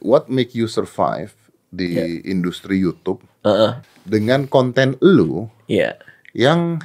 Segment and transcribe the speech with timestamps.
[0.00, 1.34] what make you survive
[1.68, 3.78] di industri YouTube Heeh.
[4.02, 5.98] dengan konten lu Iya.
[6.32, 6.78] yang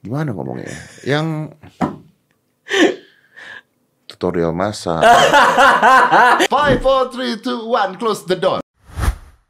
[0.00, 0.68] gimana ngomongnya?
[0.68, 0.78] ya?
[1.18, 1.26] Yang
[4.06, 5.00] tutorial masak.
[6.52, 8.59] Five, four, three, two, one, close the door.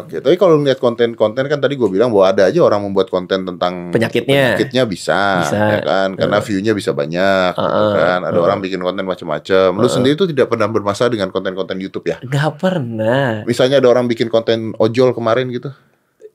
[0.05, 3.45] Oke, tapi kalau ngeliat konten-konten kan tadi gue bilang bahwa ada aja orang membuat konten
[3.45, 4.57] tentang Penyakitnya.
[4.57, 5.57] penyakitnya bisa, Bisa.
[5.57, 6.09] ya kan?
[6.17, 8.21] Karena view-nya bisa banyak, gitu Uh-uh, kan?
[8.25, 9.69] Ada orang bikin konten macam-macam.
[9.77, 12.17] Lu sendiri tuh tidak pernah bermasalah dengan konten-konten YouTube ya?
[12.25, 13.43] Gak pernah.
[13.45, 15.71] Misalnya ada orang bikin konten ojol kemarin gitu,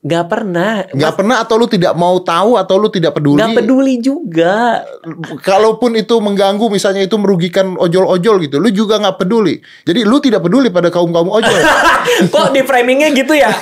[0.06, 0.86] Gak pernah.
[0.86, 3.42] nggak pernah atau lu tidak mau tahu atau lu tidak peduli?
[3.42, 4.86] Gak peduli juga.
[5.42, 9.58] Kalaupun itu mengganggu, misalnya itu merugikan ojol-ojol gitu, lu juga nggak peduli.
[9.82, 11.58] Jadi lu tidak peduli pada kaum kaum ojol.
[12.32, 13.50] Kok di framingnya gitu ya?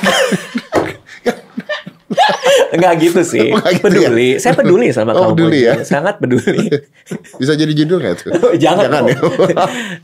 [2.70, 3.50] Enggak gitu sih.
[3.50, 4.08] Nggak gitu ya?
[4.10, 4.28] peduli.
[4.36, 5.30] Saya peduli sama Oh, kamu.
[5.32, 5.74] peduli ya?
[5.80, 6.68] Sangat peduli.
[7.40, 8.30] Bisa jadi judul nggak tuh?
[8.58, 8.84] Jangan.
[8.84, 9.18] Jangan ya.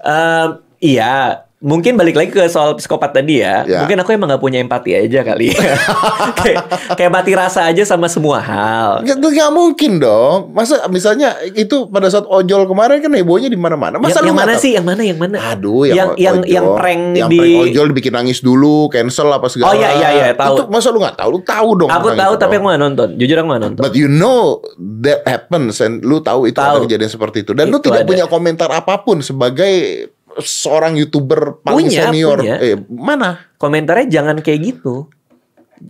[0.00, 0.48] Em,
[0.80, 1.16] iya.
[1.60, 3.68] Mungkin balik lagi ke soal psikopat tadi ya.
[3.68, 3.84] Ya.
[3.84, 5.76] Mungkin aku emang gak punya empati aja kali ya.
[6.40, 6.64] kayak,
[6.96, 9.04] kayak mati rasa aja sama semua hal.
[9.04, 10.56] Nggak, nggak mungkin dong.
[10.56, 14.00] Masa misalnya itu pada saat ojol kemarin kan hebohnya di mana-mana.
[14.00, 14.64] Masa yang, lu yang mana tahu?
[14.64, 14.70] sih?
[14.72, 15.02] Yang mana?
[15.04, 15.36] Yang mana?
[15.52, 16.48] Aduh, yang yang yang, ojol.
[16.48, 19.68] yang prank yang di prank ojol dibikin nangis dulu, cancel apa segala.
[19.68, 20.56] Oh, iya, iya, iya, tahu.
[20.56, 21.28] Itu masa lu nggak tahu?
[21.28, 21.90] Lu tahu dong.
[21.92, 22.64] Aku tahu tapi dong.
[22.64, 23.08] aku gak nonton.
[23.20, 23.82] Jujur aku gak nonton.
[23.84, 24.64] But you know
[25.04, 26.80] that happens and lu tahu itu Tahu.
[26.80, 28.08] ada kejadian seperti itu dan lu Itu tidak ada.
[28.08, 30.08] punya komentar apa pun sebagai
[30.38, 32.38] seorang youtuber paling Punya, senior.
[32.38, 32.56] punya.
[32.62, 33.50] Eh mana?
[33.56, 35.10] Komentarnya jangan kayak gitu.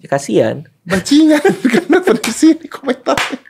[0.07, 0.65] Kasian.
[0.83, 1.43] Bajingan
[1.75, 3.39] kenapa di sini komentarnya?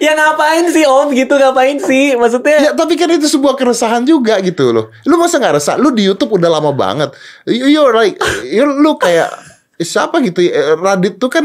[0.00, 2.16] Ya ngapain sih Om gitu ngapain sih?
[2.16, 4.88] Maksudnya Ya tapi kan itu sebuah keresahan juga gitu loh.
[5.04, 5.76] Lu masa nggak resah?
[5.76, 7.12] Lu di YouTube udah lama banget.
[7.44, 9.28] You, you're like, you, lu kayak
[9.76, 10.40] siapa gitu?
[10.42, 10.74] ya?
[10.74, 11.44] Radit tuh kan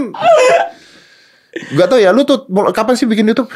[1.78, 3.48] Gak tau ya, lu tuh kapan sih bikin YouTube?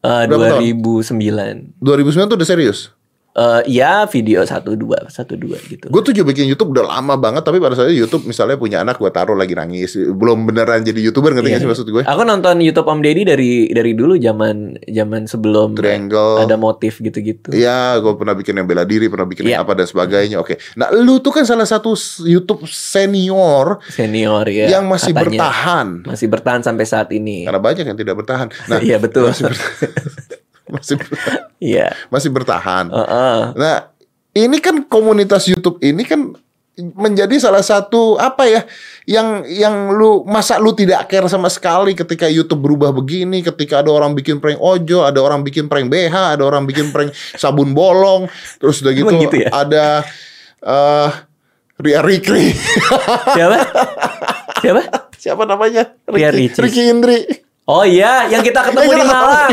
[0.00, 1.82] eh, Berapa 2009.
[1.82, 2.94] 2009 tuh udah serius.
[3.38, 5.86] Eh ya video satu dua satu dua gitu.
[5.86, 8.98] Gue tuh juga bikin YouTube udah lama banget, tapi pada saat YouTube misalnya punya anak
[8.98, 12.02] gue taruh lagi nangis, belum beneran jadi youtuber ngerti nggak sih maksud gue?
[12.02, 16.42] Aku nonton YouTube Om Deddy dari dari dulu zaman zaman sebelum Triangle.
[16.42, 17.54] ada motif gitu-gitu.
[17.54, 19.62] Iya, gue pernah bikin yang bela diri, pernah bikin yang Iya.
[19.62, 20.36] apa dan sebagainya.
[20.36, 24.66] Oke, nah lu tuh kan salah satu YouTube senior Senior ya.
[24.68, 25.38] yang masih katanya.
[25.38, 25.86] bertahan.
[26.02, 27.46] Masih bertahan sampai saat ini.
[27.46, 28.50] Karena banyak yang tidak bertahan.
[28.66, 29.30] Nah, Iya betul.
[29.30, 30.34] Masih bertahan.
[30.74, 31.40] masih bertahan.
[31.58, 31.88] Iya.
[32.12, 32.84] Masih bertahan.
[32.92, 33.40] Heeh.
[33.56, 33.76] Nah,
[34.36, 36.36] ini kan komunitas YouTube ini kan
[36.78, 38.62] menjadi salah satu apa ya
[39.02, 43.90] yang yang lu masa lu tidak care sama sekali ketika YouTube berubah begini ketika ada
[43.90, 47.10] orang bikin prank ojo ada orang bikin prank BH ada orang bikin prank
[47.42, 48.30] sabun bolong
[48.62, 49.50] terus udah gitu, gitu ya?
[49.50, 49.86] ada
[50.62, 51.10] eh
[51.78, 52.54] Ria Rikri
[53.34, 53.58] Siapa?
[54.62, 54.82] Siapa?
[55.18, 56.62] siapa namanya Ria Ricis.
[56.62, 57.26] Ricky Indri
[57.68, 59.52] Oh iya, yang kita ketemu di Malang.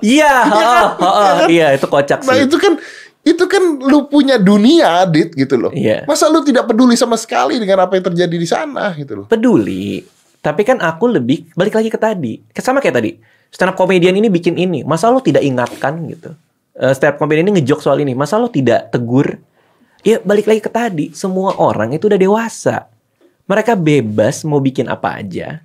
[0.00, 0.96] Iya heeh, kan?
[0.96, 1.12] heeh.
[1.20, 1.48] Iya kan?
[1.52, 2.48] iya itu kocak Nah sih.
[2.48, 2.72] itu kan
[3.20, 5.68] itu kan lu punya dunia, Dit gitu loh.
[5.68, 6.08] Iya.
[6.08, 9.26] Masa lu tidak peduli sama sekali dengan apa yang terjadi di sana gitu loh.
[9.28, 10.00] peduli.
[10.40, 12.40] Tapi kan aku lebih balik lagi ke tadi.
[12.56, 13.20] Sama kayak tadi.
[13.52, 14.80] Stand up comedian ini bikin ini.
[14.80, 16.32] Masa lo tidak ingatkan gitu.
[16.72, 18.16] Eh, stand up comedian ini ngejok soal ini.
[18.16, 19.36] Masa lo tidak tegur?
[20.00, 21.12] Ya balik lagi ke tadi.
[21.12, 22.88] Semua orang itu udah dewasa.
[23.44, 25.60] Mereka bebas mau bikin apa aja.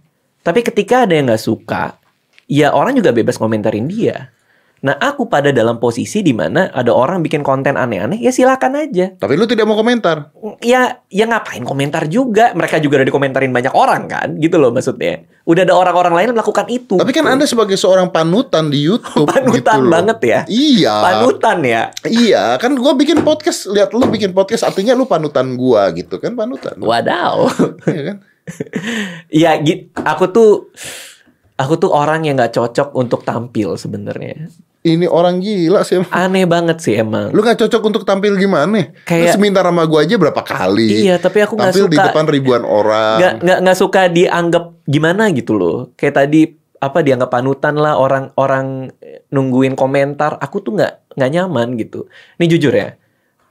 [0.45, 1.97] Tapi ketika ada yang nggak suka,
[2.45, 4.29] ya orang juga bebas komentarin dia.
[4.77, 9.17] Nah aku pada dalam posisi di mana ada orang bikin konten aneh-aneh, ya silakan aja
[9.17, 10.29] Tapi lu tidak mau komentar.
[10.61, 15.25] ya ya ngapain komentar juga mereka juga udah dikomentarin banyak orang kan gitu loh maksudnya
[15.41, 17.33] udah ada orang-orang lain yang melakukan itu Tapi kan gitu.
[17.33, 19.89] Anda sebagai seorang panutan di YouTube panutan gitu loh.
[19.89, 20.93] banget ya Iya.
[21.01, 25.89] panutan ya Iya, kan gua bikin podcast, lihat lu bikin podcast artinya lu panutan gua
[25.89, 26.77] gitu kan panutan.
[26.77, 27.49] wadaw
[27.89, 28.17] Iya kan?
[29.33, 30.49] Ya gitu aku tuh
[31.55, 34.49] aku tuh orang yang nggak cocok untuk tampil sebenarnya
[34.85, 35.97] Ini orang gila sih.
[35.97, 36.13] emang.
[36.13, 38.93] aneh banget sih emang Lu gak cocok untuk tampil gimana?
[39.01, 41.01] Kayak- Lu seminta sama gua aja berapa kali?
[41.01, 42.05] Iya, tapi aku nggak Tampil di suka.
[42.05, 43.17] depan ribuan orang.
[43.17, 46.41] nggak nggak nggak suka dianggap gimana gitu loh kayak tadi
[46.77, 48.93] apa dianggap panutan lah orang-orang
[49.27, 52.05] nungguin komentar aku tuh nggak nggak nyaman gitu
[52.37, 52.93] ini jujur ya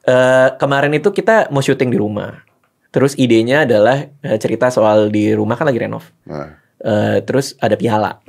[0.04, 2.46] Eh, kemarin itu kita mau syuting di rumah
[2.94, 6.06] terus idenya adalah eh, cerita soal di rumah kan lagi renov.
[6.24, 8.20] Nah, Eh, terus ada piala.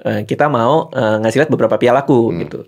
[0.00, 2.64] Eh, kita mau eh, ngasih lihat beberapa pialaku gitu.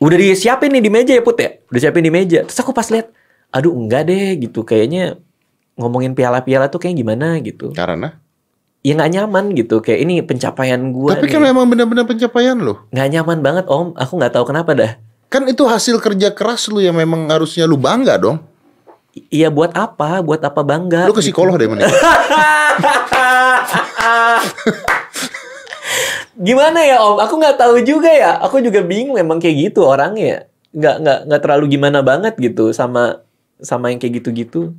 [0.00, 1.60] Udah disiapin nih di meja ya put ya?
[1.68, 2.48] Udah siapin di meja.
[2.48, 3.12] Terus aku pas lihat
[3.52, 4.64] aduh enggak deh gitu.
[4.64, 5.20] Kayaknya
[5.76, 7.76] ngomongin piala-piala tuh kayak gimana gitu.
[7.76, 8.16] Karena?
[8.80, 9.84] Ya nggak nyaman gitu.
[9.84, 12.88] Kayak ini pencapaian gue Tapi kan memang benar-benar pencapaian lo.
[12.88, 13.92] nggak nyaman banget om.
[14.00, 14.92] Aku nggak tahu kenapa dah.
[15.28, 18.40] Kan itu hasil kerja keras lu yang memang harusnya lu bangga dong.
[19.28, 21.90] Iya buat apa buat apa bangga Lu ke psikolog deh mending.
[26.38, 30.46] gimana ya om aku nggak tahu juga ya aku juga bingung memang kayak gitu orangnya
[30.70, 33.26] nggak nggak nggak terlalu gimana banget gitu sama
[33.58, 34.70] sama yang kayak gitu-gitu.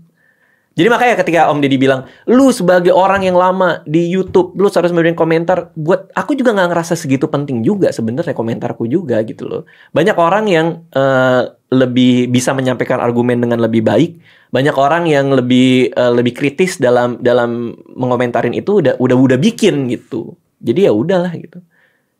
[0.79, 4.95] Jadi makanya ketika Om Deddy bilang, lu sebagai orang yang lama di YouTube, lu harus
[4.95, 5.75] memberikan komentar.
[5.75, 9.61] Buat aku juga nggak ngerasa segitu penting juga sebenarnya komentarku juga gitu loh.
[9.91, 14.17] Banyak orang yang eh, lebih bisa menyampaikan argumen dengan lebih baik.
[14.49, 19.85] Banyak orang yang lebih eh, lebih kritis dalam dalam mengomentarin itu udah udah udah bikin
[19.87, 20.33] gitu.
[20.57, 21.61] Jadi ya udahlah gitu.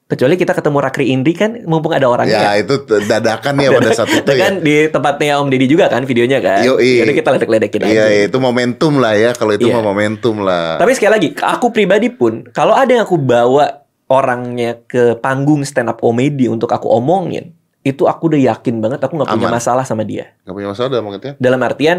[0.10, 2.42] Kecuali kita ketemu Rakri Indri kan mumpung ada orangnya.
[2.50, 4.42] Ya itu t- dadakan ya pada saat itu Itu ya.
[4.42, 6.66] kan di tempatnya Om Deddy juga kan videonya kan.
[6.66, 7.06] Yoi.
[7.06, 7.94] Jadi kita ledek-ledekin aja.
[7.94, 9.38] Iya, itu momentum lah ya.
[9.38, 9.78] Kalau itu Iya.
[9.78, 10.82] mah momentum lah.
[10.82, 15.94] Tapi sekali lagi, aku pribadi pun kalau ada yang aku bawa orangnya ke panggung stand
[15.94, 19.56] up comedy untuk aku omongin, itu aku udah yakin banget aku nggak punya Aman.
[19.56, 20.36] masalah sama dia.
[20.44, 21.34] Gak punya masalah dalam pengertian.
[21.40, 21.98] Dalam artian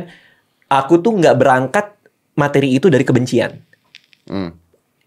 [0.69, 1.87] aku tuh nggak berangkat
[2.37, 3.57] materi itu dari kebencian.
[4.29, 4.60] Hmm.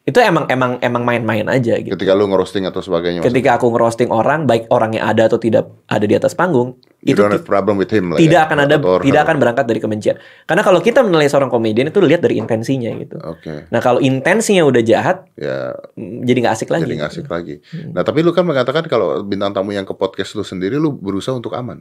[0.03, 1.95] Itu emang emang emang main-main aja gitu.
[1.95, 3.23] Ketika lu ngerosting atau sebagainya.
[3.23, 3.39] maksudnya.
[3.39, 7.23] Ketika aku ngerosting orang, baik orangnya ada atau tidak ada di atas panggung, You itu
[7.23, 8.47] don't have problem with him lah tidak ya.
[8.47, 10.15] akan ada tidak akan berangkat dari kebencian.
[10.43, 13.15] Karena kalau kita menilai seorang komedian itu lihat dari intensinya gitu.
[13.23, 13.71] Oke.
[13.71, 16.83] Nah kalau intensinya udah jahat, Ya mm, jadi nggak asik lagi.
[16.83, 17.55] jadi nggak asik lagi.
[17.95, 21.31] Nah tapi lu kan mengatakan kalau bintang tamu yang ke podcast lu sendiri lu berusaha
[21.31, 21.79] untuk aman.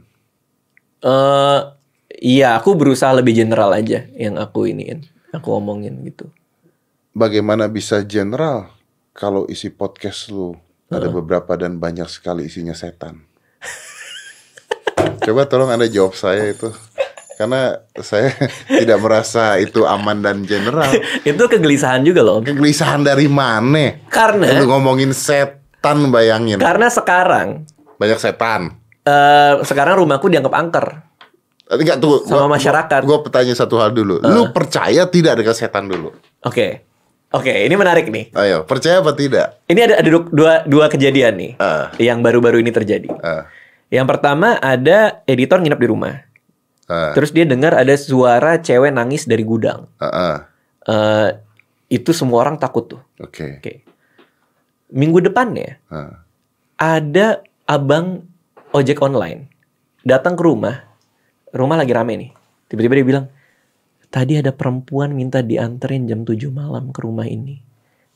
[1.03, 1.59] Eh,
[2.23, 5.03] iya, aku berusaha lebih general aja yang aku iniin,
[5.35, 6.31] aku omongin gitu.
[7.13, 8.73] Bagaimana bisa general
[9.13, 10.57] kalau isi podcast lu
[10.89, 13.21] ada beberapa dan banyak sekali isinya setan?
[15.21, 16.73] Coba tolong anda jawab saya itu.
[17.33, 18.33] Karena saya
[18.81, 20.89] tidak merasa itu aman dan general.
[21.25, 22.41] Itu kegelisahan juga loh.
[22.41, 24.05] Kegelisahan dari mana?
[24.05, 26.57] Karena Lu ngomongin setan bayangin.
[26.57, 27.65] karena sekarang
[27.97, 28.77] Banyak setan.
[29.03, 30.87] eh sekarang rumahku dianggap angker
[31.67, 32.21] Enggak tuh.
[32.23, 33.01] sama masyarakat.
[33.01, 34.17] Gue bertanya satu hal dulu.
[34.21, 36.13] Lu percaya tidak dengan setan dulu?
[36.41, 36.85] Oke.
[37.33, 38.29] Oke, ini menarik nih.
[38.31, 39.57] Ayo, percaya apa tidak?
[39.65, 41.89] Ini ada ada du- dua dua kejadian nih Ah.
[41.97, 43.09] yang baru-baru ini terjadi.
[43.19, 43.49] Ah,
[43.89, 46.13] Yang pertama ada editor nginep di rumah.
[46.85, 49.89] ah, Terus dia dengar ada suara cewek nangis dari gudang.
[49.97, 50.35] ah, ah.
[50.83, 51.29] Eh
[51.91, 53.01] itu semua orang takut tuh.
[53.17, 53.57] Oke.
[53.57, 53.81] Oke.
[54.89, 56.21] Minggu depannya Ah.
[56.75, 58.29] ada abang
[58.71, 59.49] ojek online
[60.01, 60.85] datang ke rumah.
[61.49, 62.29] Rumah lagi rame nih.
[62.65, 63.25] Tiba-tiba dia bilang,
[64.13, 67.65] "Tadi ada perempuan minta dianterin jam 7 malam ke rumah ini.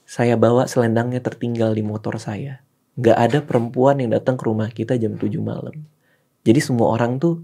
[0.06, 2.62] Saya bawa selendangnya tertinggal di motor saya.
[2.96, 5.74] Nggak ada perempuan yang datang ke rumah kita jam 7 malam."
[6.46, 7.42] Jadi semua orang tuh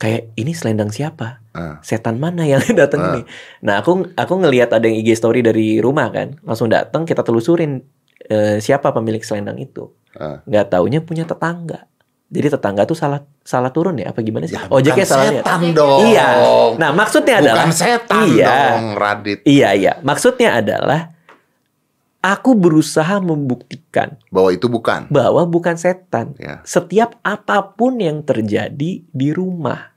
[0.00, 1.38] kayak ini selendang siapa?
[1.52, 1.78] Ah.
[1.84, 3.08] Setan mana yang datang Ah.
[3.12, 3.20] ini?
[3.62, 6.40] Nah, aku aku ngelihat ada yang IG story dari rumah kan.
[6.42, 7.84] Langsung datang kita telusurin
[8.26, 10.40] eh, siapa pemilik selendang itu Ah.
[10.48, 11.86] nggak taunya punya tetangga.
[12.32, 14.56] Jadi tetangga tuh salah salah turun ya apa gimana sih?
[14.56, 15.44] Ya, Ojeknya bukan salah lihat.
[15.44, 16.00] setan dong.
[16.08, 16.28] Iya.
[16.80, 19.38] Nah, maksudnya adalah Bukan setan iya, dong, Radit.
[19.44, 19.92] Iya, iya.
[20.00, 21.00] Maksudnya adalah
[22.22, 25.10] aku berusaha membuktikan Bahwa itu bukan.
[25.10, 26.32] bahwa bukan setan.
[26.40, 26.64] Ya.
[26.64, 29.92] Setiap apa pun yang terjadi di rumah.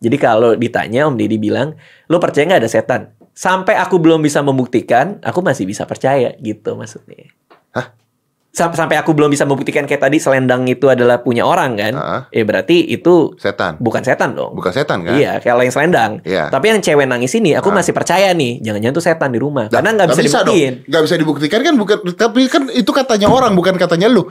[0.00, 1.76] Jadi kalau ditanya Om Deddy bilang,
[2.08, 3.00] lo percaya nggak ada setan?
[3.32, 7.28] Sampai aku belum bisa membuktikan, aku masih bisa percaya gitu maksudnya.
[7.72, 7.92] Hah?
[8.50, 11.94] Sam- Sampai aku belum bisa membuktikan kayak tadi selendang itu adalah punya orang kan?
[11.94, 12.20] Ah.
[12.28, 13.78] Eh berarti itu Setan.
[13.78, 14.58] bukan setan dong.
[14.58, 15.14] Bukan setan kan?
[15.14, 16.18] Iya, kalau yang selendang.
[16.22, 16.50] Iya.
[16.50, 17.78] Tapi yang cewek nangis ini, aku Ah.
[17.78, 18.58] masih percaya nih.
[18.58, 19.66] Jangan-jangan tuh setan di rumah.
[19.66, 20.50] Nah, Karena nggak bisa, dong.
[20.50, 20.74] dibuktiin.
[20.84, 24.26] Nggak bisa dibuktikan kan bukan tapi kan itu katanya orang bukan katanya lu.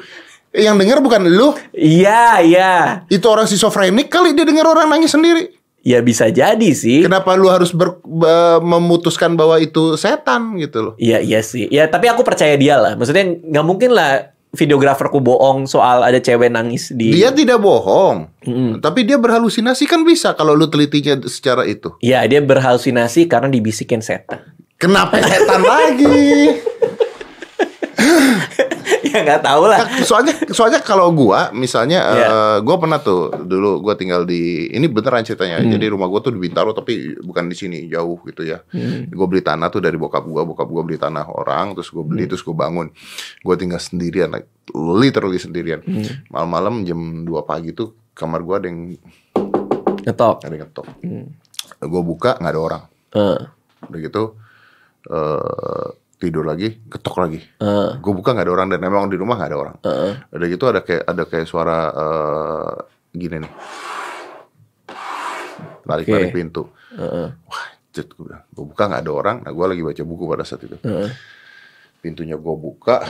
[0.49, 2.73] Yang dengar bukan lu, Iya, iya.
[3.05, 5.58] itu orang schizofrenik kali dia dengar orang nangis sendiri.
[5.79, 7.07] Ya bisa jadi sih.
[7.07, 10.93] Kenapa lu harus ber- be- memutuskan bahwa itu setan gitu loh?
[10.99, 11.71] Iya iya sih.
[11.71, 12.99] Ya tapi aku percaya dia lah.
[12.99, 17.13] Maksudnya nggak mungkin lah videograferku bohong soal ada cewek nangis di.
[17.13, 18.27] Dia tidak bohong.
[18.43, 18.71] Mm-mm.
[18.81, 21.95] Tapi dia berhalusinasi kan bisa kalau lu telitinya secara itu.
[22.01, 24.41] Iya dia berhalusinasi karena dibisikin setan.
[24.75, 26.07] Kenapa setan lagi?
[29.09, 29.81] ya nggak tahu lah.
[30.01, 32.27] soalnya soalnya kalau gua misalnya Iya.
[32.27, 35.57] eh, gua pernah tuh dulu gua tinggal di ini beneran ceritanya.
[35.57, 35.69] Hmm.
[35.69, 38.61] Jadi rumah gua tuh di Bintaro tapi bukan di sini, jauh gitu ya.
[38.67, 39.07] Hmm.
[39.07, 42.03] Gue beli tanah tuh dari bokap gua, bokap gua beli tanah orang, terus Hmm.
[42.03, 42.87] beli terus gue bangun.
[43.39, 45.81] Gue tinggal sendirian, like, literally sendirian.
[45.81, 46.05] Hmm.
[46.27, 48.93] Malam-malam jam 2 pagi tuh kamar gua ada yang
[49.99, 50.35] Ngetok.
[50.41, 50.85] ada yang ngetok.
[51.01, 51.25] Hmm.
[51.81, 52.83] Gue buka nggak ada orang.
[53.11, 53.39] Eh,
[53.81, 54.23] Udah gitu
[55.05, 55.87] eh
[56.19, 57.39] tidur lagi, ketok lagi.
[57.39, 59.75] eh, Gue buka nggak ada orang dan memang di rumah nggak ada orang.
[59.81, 60.13] eh.
[60.35, 62.75] Udah gitu ada kayak ada kayak suara eh
[63.09, 63.51] gini nih.
[65.83, 66.35] Tarik-tarik Oke.
[66.35, 66.63] pintu.
[66.93, 67.27] Heeh.
[67.33, 68.43] Wah, jet gue bilang.
[68.51, 69.37] Gue buka nggak ada orang.
[69.41, 70.77] Nah, gue lagi baca buku pada saat itu.
[70.77, 71.09] Heeh.
[71.99, 73.03] Pintunya gue buka,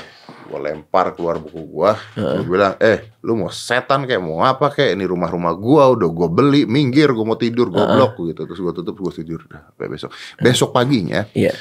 [0.50, 1.92] gue lempar keluar buku gue.
[2.18, 6.28] Gue bilang, eh, lu mau setan kayak mau apa kayak ini rumah-rumah gue udah gue
[6.28, 8.50] beli, minggir, gue mau tidur, goblok gitu.
[8.50, 9.46] Terus gue tutup, gue tidur.
[9.46, 10.10] Sampai besok.
[10.38, 11.54] Besok paginya, Iya.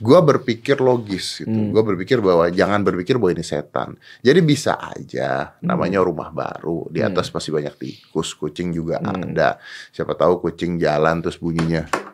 [0.00, 1.52] Gua berpikir logis gitu.
[1.52, 1.70] Hmm.
[1.70, 3.94] Gua berpikir bahwa jangan berpikir bahwa ini setan.
[4.24, 5.70] Jadi bisa aja Hmm.
[5.70, 9.30] namanya rumah baru, di atas pasti banyak tikus, kucing juga Hmm.
[9.30, 9.60] ada.
[9.92, 12.09] Siapa tahu kucing jalan terus bunyinya.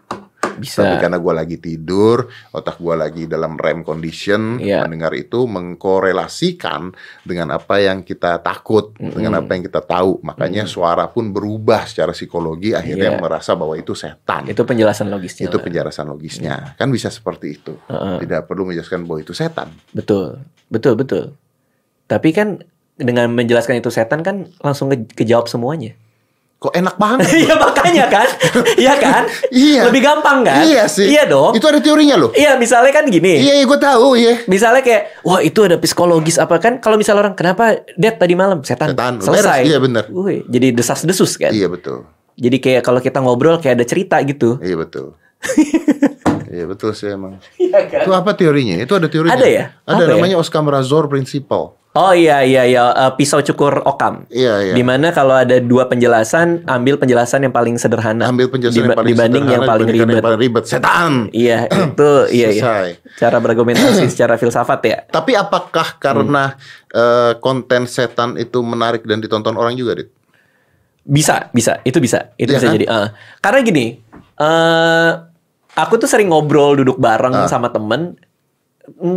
[0.57, 0.83] Bisa.
[0.83, 4.85] Tapi karena gua lagi tidur, otak gua lagi dalam REM condition, Iya.
[4.85, 10.21] mendengar itu mengkorelasikan dengan apa yang kita takut, dengan apa yang kita tahu.
[10.21, 13.21] Makanya suara pun berubah secara psikologi, akhirnya Iya.
[13.21, 14.47] merasa bahwa itu setan.
[14.47, 15.47] Itu penjelasan logisnya.
[15.47, 18.19] itu penjelasan logisnya kan bisa seperti itu Heeh.
[18.21, 21.25] tidak perlu menjelaskan bahwa itu setan Betul, betul, betul.
[22.05, 22.63] Tapi kan
[22.95, 25.93] dengan menjelaskan itu setan kan langsung ke- kejawab semuanya.
[26.57, 28.29] Kok enak banget Iya makanya kan,
[28.75, 29.83] iya kan, Iya.
[29.87, 30.65] lebih gampang kan?
[30.65, 31.53] iya sih Iya dong.
[31.53, 33.37] itu ada teorinya loh Iya misalnya kan gini.
[33.39, 36.79] iya iya gue tahu iya Misalnya kayak, wah itu ada psikologis apa kan?
[36.79, 39.45] Kalau misalnya orang, kenapa dead tadi malam setan, Setan, selesai.
[39.59, 40.05] beres, iya bener.
[40.09, 41.51] Wih, jadi desas desus kan?
[41.51, 44.57] iya betul Jadi kayak kalau kita ngobrol kayak ada cerita gitu.
[44.59, 45.13] iya betul
[46.49, 48.01] iya betul sih emang Iya kan?
[48.03, 49.65] itu apa teorinya itu ada teorinya Ada ya?
[49.83, 50.09] ada Apa ya?
[50.11, 54.29] namanya Oscar Razor Principle Oh iya iya iya eh, pisau cukur okam.
[54.29, 58.29] iya iya Di mana kalau ada dua penjelasan, ambil penjelasan yang paling sederhana.
[58.29, 60.15] ambil penjelasan yang paling dibanding yang sederhana paling dibandingkan ribet.
[60.15, 62.73] yang paling ribet setan Iya itu iya iya.
[63.15, 64.99] Cara berargumentasi secara filsafat ya.
[65.09, 70.13] tapi apakah karena eh, konten setan itu menarik dan ditonton orang juga dit
[71.01, 72.75] Bisa, bisa, itu bisa, itu Iya bisa kan?
[72.75, 72.85] jadi.
[72.85, 73.09] eh.
[73.39, 73.85] karena gini,
[74.37, 75.11] eh
[75.73, 77.47] aku tuh sering ngobrol duduk bareng Ah.
[77.47, 78.19] sama temen.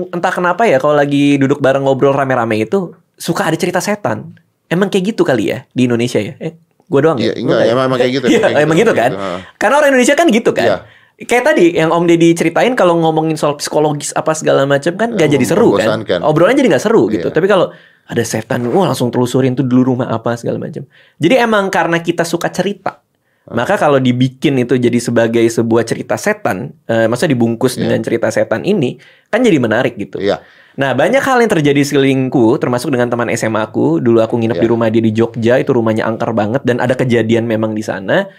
[0.09, 4.33] Entah kenapa ya, kalau lagi duduk bareng ngobrol rame-rame itu suka ada cerita setan.
[4.65, 6.33] Emang kayak gitu kali ya di Indonesia ya?
[6.37, 7.33] Eh, gue doang Iya, ya?
[7.35, 9.11] enggak, Gua emang- emang kayak gitu, Iya, emang kayak emang gitu, gitu kan?
[9.11, 9.37] gitu.
[9.55, 10.65] Karena orang Indonesia kan gitu kan?
[10.65, 10.77] Iya.
[11.19, 15.27] Kayak tadi yang Om Deddy ceritain kalau ngomongin soal psikologis apa segala macam kan gak
[15.27, 15.83] Eh, jadi seru kan?
[15.83, 16.19] membosankan.
[16.23, 17.27] Obrolannya jadi nggak seru gitu.
[17.27, 17.35] Iya.
[17.35, 20.87] Tapi kalau ada setan, wah langsung telusurin tuh dulu rumah apa segala macam.
[21.17, 23.03] Jadi emang karena kita suka cerita,
[23.51, 27.81] maka kalau dibikin itu jadi sebagai sebuah cerita setan, eh, maksudnya dibungkus Iya.
[27.87, 30.21] dengan cerita setan ini, kan jadi menarik gitu.
[30.21, 30.41] Iya.
[30.79, 33.99] Nah banyak hal yang terjadi sekelilingku, termasuk dengan teman SMA aku.
[33.99, 34.63] Dulu aku nginep Iya.
[34.63, 38.29] di rumah dia di Jogja, itu rumahnya angker banget dan ada kejadian memang di sana.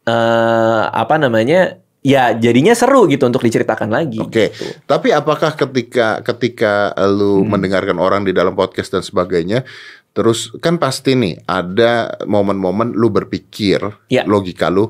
[0.00, 1.76] eh apa namanya?
[2.00, 4.16] Ya jadinya seru gitu untuk diceritakan lagi.
[4.18, 4.64] Oke, gitu.
[4.88, 7.52] tapi apakah ketika ketika lu Hmm.
[7.52, 9.68] mendengarkan orang di dalam podcast dan sebagainya,
[10.10, 14.24] terus kan pasti nih ada momen-momen lu berpikir Iya.
[14.24, 14.88] logika lu,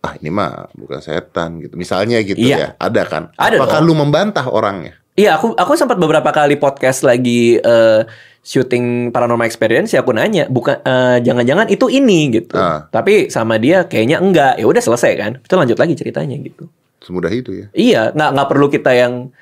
[0.00, 2.68] ah ini mah bukan setan gitu, misalnya gitu ya, Iya.
[2.80, 3.22] ada kan?
[3.36, 3.86] Ada apakah dong.
[3.86, 4.96] lu membantah orangnya?
[5.16, 8.00] Iya, aku aku sempat beberapa kali podcast lagi eh,
[8.44, 12.52] syuting paranormal experience ya aku nanya, bukan eh, jangan-jangan itu ini gitu.
[12.52, 12.84] Ah.
[12.92, 14.60] Tapi sama dia kayaknya enggak.
[14.60, 15.32] Ya udah selesai kan.
[15.40, 16.68] Kita lanjut lagi ceritanya gitu.
[17.00, 17.66] Semudah itu ya?
[17.72, 19.32] Iya, nggak nggak perlu kita yang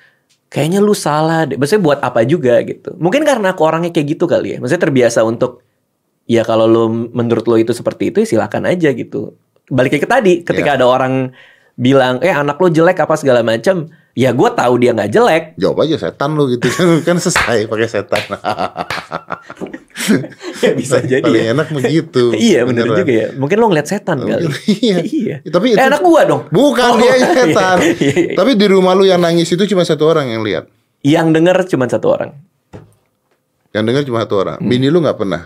[0.47, 1.59] kayaknya lu salah deh.
[1.59, 2.95] Maksudnya buat apa juga gitu.
[2.95, 4.59] Mungkin karena aku orangnya kayak gitu kali ya.
[4.63, 5.67] Maksudnya terbiasa untuk
[6.31, 9.35] ya kalau lu menurut lu itu seperti itu ya silakan aja gitu.
[9.67, 11.35] Balik ke tadi, ketika ada orang
[11.75, 15.45] bilang eh anak lu jelek apa segala macam, ya gue tahu dia nggak jelek.
[15.55, 16.71] Jawab aja setan lu gitu
[17.07, 18.23] kan selesai pakai setan.
[20.61, 21.23] ya bisa jadi.
[21.23, 21.53] Paling ya.
[21.53, 22.23] enak begitu.
[22.47, 22.99] iya bener Beneran.
[23.01, 23.29] juga ya.
[23.35, 24.47] Mungkin lo ngeliat setan kali.
[24.85, 24.97] Iya.
[25.03, 25.37] iya.
[25.43, 26.43] Tapi Eh, itu- anak gua dong.
[26.49, 27.77] Bukan Oh, dia iya, setan.
[27.81, 28.35] iya, iya.
[28.35, 30.71] Tapi di rumah lu yang nangis itu cuma satu orang yang lihat.
[31.01, 32.31] Yang denger cuma satu orang.
[33.71, 34.59] Yang dengar cuma satu orang.
[34.59, 34.69] Hmm.
[34.69, 35.43] Bini lu nggak pernah.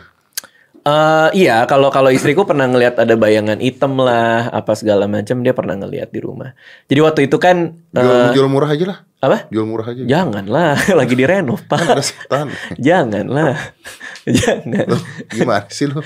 [0.89, 5.53] Eh iya, kalau kalau istriku pernah ngelihat ada bayangan hitam lah, apa segala macam dia
[5.53, 6.57] pernah ngelihat di rumah.
[6.87, 8.99] Jadi waktu itu kan Jual, eh, jual murah aja lah.
[9.19, 9.51] apa?
[9.51, 10.01] Jual murah aja.
[10.01, 12.07] Janganlah, lagi direnov, Kan ada Pak.
[12.07, 12.47] setan.
[12.81, 13.53] Janganlah.
[14.41, 14.85] Jangan.
[14.89, 16.01] Loh, gimana sih lu?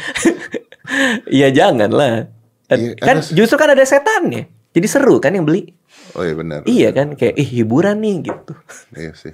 [1.28, 2.26] Iya, janganlah.
[2.66, 4.50] Iya, kan ada- justru kan ada setannya.
[4.72, 5.68] Jadi seru kan yang beli.
[6.12, 6.64] Oh iya benar.
[6.64, 8.54] Iya kan kayak ih hiburan nih gitu.
[8.92, 9.30] Iya sih.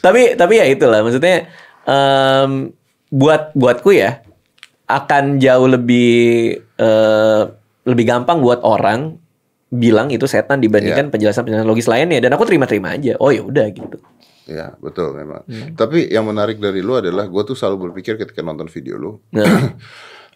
[0.00, 1.46] Tapi tapi ya itulah maksudnya
[1.84, 2.72] em,
[3.08, 4.20] buat buatku ya
[4.88, 6.10] akan jauh lebih
[6.60, 7.42] eh,
[7.88, 9.16] lebih gampang buat orang
[9.68, 13.16] bilang itu setan dibandingkan penjelasan-penjelasan logis lainnya dan aku terima-terima aja.
[13.20, 14.00] Oh ya udah gitu.
[14.48, 15.44] Iya betul memang.
[15.44, 15.76] Hmm.
[15.76, 19.76] Tapi yang menarik dari lu adalah gue tuh selalu berpikir ketika nonton video lu, Nah,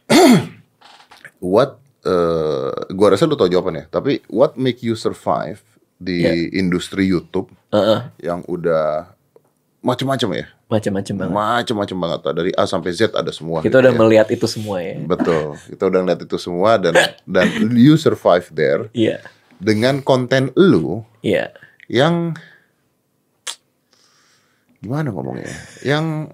[1.41, 3.88] what eh gua rasa lu tau jawabannya.
[3.88, 5.62] Tapi what make you survive
[6.02, 6.59] di Iya.
[6.59, 9.12] industri YouTube heeh, yang udah
[9.83, 11.35] macam-macam ya, macam-macam banget.
[11.35, 12.21] macam-macam banget.
[12.33, 13.59] Dari A sampai Z ada semua.
[13.61, 13.99] Kita gitu udah ya.
[13.99, 14.95] melihat itu semua ya.
[14.97, 16.95] Betul, kita udah ngeliat itu semua dan
[17.27, 19.19] dan you survive there Iya.
[19.59, 21.51] dengan konten lu Iya.
[21.87, 22.39] yang
[24.79, 25.51] gimana ngomongnya?
[25.83, 26.31] Yang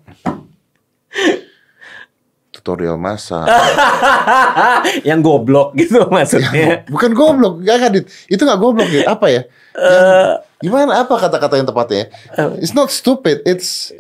[2.51, 3.49] tutorial masak.
[5.09, 6.85] yang goblok gitu maksudnya.
[6.85, 8.05] Bukan goblok, gak kadit.
[8.27, 9.09] Itu gak goblok ya.
[9.09, 9.43] Apa ya?
[9.73, 12.11] Eh, Yang- gimana apa kata-kata yang tepatnya?
[12.59, 13.43] It's not stupid.
[13.47, 13.91] It's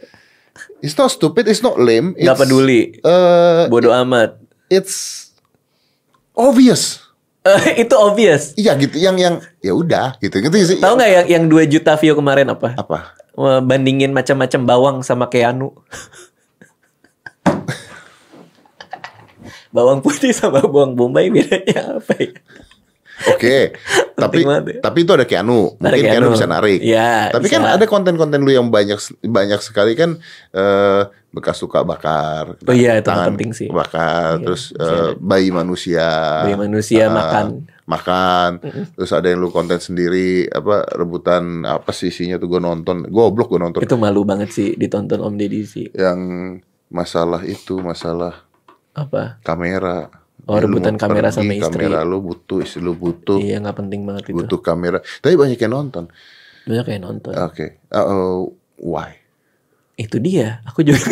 [0.78, 1.50] It's not stupid.
[1.50, 2.14] It's not lame.
[2.14, 2.98] It's, peduli.
[3.02, 4.38] eh, Bodoh amat.
[4.70, 5.26] it's
[6.38, 7.02] obvious.
[7.42, 8.54] Eh, itu obvious.
[8.54, 10.78] Iya gitu, yang yang ya udah gitu gitu sih.
[10.78, 12.78] Tahu nggak yang yang 2 juta view kemarin apa?
[12.78, 13.14] Apa?
[13.38, 15.74] Bandingin macam-macam bawang sama Keanu.
[19.74, 22.30] bawang putih sama bawang bombay bedanya apa ya?
[23.34, 23.74] Oke,
[24.22, 24.62] tapi ya.
[24.78, 26.26] tapi itu ada Keanu, Ada mungkin Keanu.
[26.30, 26.36] Keanu.
[26.38, 26.78] bisa narik.
[26.78, 27.74] Iya, tapi kan bisa.
[27.74, 30.22] ada konten-konten lu yang banyak banyak sekali kan
[30.54, 31.02] eh,
[31.34, 32.54] bekas luka bakar.
[32.62, 33.68] Oh iya, itu tangan penting sih.
[33.68, 36.06] Bakar, Iya, terus eh, bayi manusia.
[36.46, 37.46] Bayi manusia eh, makan.
[37.88, 38.50] Makan.
[38.94, 43.08] Terus ada yang lu konten sendiri apa rebutan apa sih isinya tuh gue nonton.
[43.08, 43.80] Goblok gue nonton.
[43.80, 45.86] Itu malu banget sih ditonton Om Deddy sih.
[45.96, 46.20] Yang
[46.92, 48.44] masalah itu masalah
[48.92, 49.40] Apa?
[49.42, 50.08] kamera.
[50.48, 51.84] Oh, Ya, lu rebutan kamera pergi, sama istri.
[51.84, 53.36] Kamera lu butuh, istri lu butuh.
[53.36, 54.40] Iya nggak penting banget itu.
[54.40, 55.04] butuh kamera.
[55.20, 56.08] Tapi banyak yang nonton.
[56.64, 57.32] Banyak yang nonton.
[57.36, 57.84] Oke.
[57.92, 58.48] Uh,
[58.80, 59.20] why?
[60.00, 60.64] Itu dia.
[60.64, 61.04] Aku juga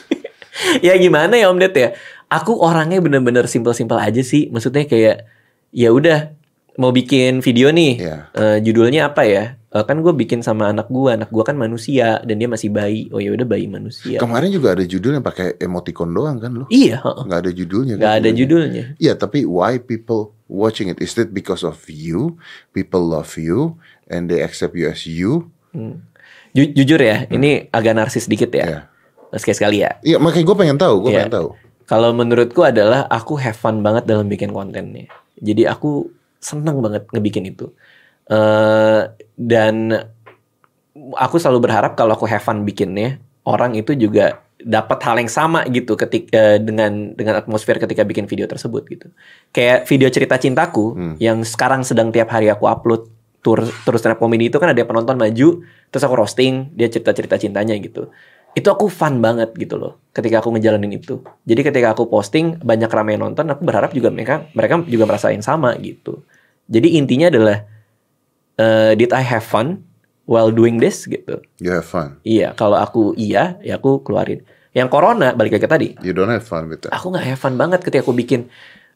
[0.86, 1.92] ya gimana ya Om Ded ya?
[2.32, 4.48] Aku orangnya bener-bener simpel-simpel aja sih.
[4.48, 5.28] Maksudnya kayak
[5.68, 6.32] ya udah
[6.74, 7.92] mau bikin video nih.
[8.00, 8.16] Iya.
[8.34, 9.54] Eh, judulnya apa ya?
[9.70, 11.10] Eh, kan gue bikin sama anak gue.
[11.10, 13.10] Anak gue kan manusia dan dia masih bayi.
[13.10, 14.18] Oh ya udah bayi manusia.
[14.18, 16.66] Kemarin juga ada judul yang pakai emoticon doang kan lo?
[16.68, 16.98] Iya.
[17.02, 17.94] Nggak ada judulnya.
[17.98, 18.84] Nggak kan ada judulnya.
[18.98, 20.98] Iya, tapi why people watching it?
[20.98, 22.38] Is it because of you?
[22.70, 25.50] People love you and they accept you as you?
[25.74, 26.02] Hmm.
[26.54, 28.62] Ju- jujur ya, ini agak narsis dikit ya.
[28.66, 28.80] Iya.
[29.34, 29.98] Sekali-sekali ya.
[30.06, 30.94] Iya, makanya gue pengen tahu.
[31.02, 31.26] Gue Iya.
[31.26, 31.48] pengen tahu.
[31.84, 35.10] Kalau menurutku adalah aku have fun banget dalam bikin kontennya.
[35.36, 36.06] Jadi aku
[36.44, 37.72] seneng banget ngebikin itu.
[38.24, 39.02] eh
[39.36, 39.92] dan
[41.16, 45.60] aku selalu berharap kalau aku have fun bikinnya, orang itu juga dapat hal yang sama
[45.68, 49.12] gitu ketika dengan dengan atmosfer ketika bikin video tersebut gitu.
[49.52, 51.14] Kayak video cerita cintaku Hmm.
[51.20, 53.12] yang sekarang sedang tiap hari aku upload
[53.44, 55.48] tur terus stand comedy itu kan ada penonton maju
[55.92, 58.08] terus aku roasting dia cerita-cerita cintanya gitu.
[58.56, 61.20] Itu aku fun banget gitu loh ketika aku ngejalanin itu.
[61.44, 65.44] Jadi ketika aku posting banyak ramai nonton, aku berharap juga mereka mereka juga merasa yang
[65.44, 66.24] sama gitu.
[66.66, 67.64] Jadi intinya adalah
[68.56, 69.84] eh, did I have fun
[70.24, 71.44] while doing this gitu.
[71.60, 72.16] You have fun.
[72.22, 74.40] Iya, kalau aku iya, ya aku keluarin.
[74.72, 76.90] Yang corona balik lagi ke tadi, You don't have fun with that.
[76.90, 78.50] aku nggak have fun banget ketika aku bikin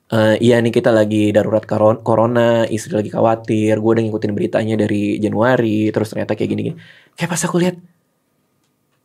[0.08, 1.62] eh, iya nih kita lagi darurat
[2.00, 6.74] corona, istri lagi khawatir, gue udah ngikutin beritanya dari Januari, terus ternyata kayak gini-gini.
[7.14, 7.76] Kayak pas aku lihat,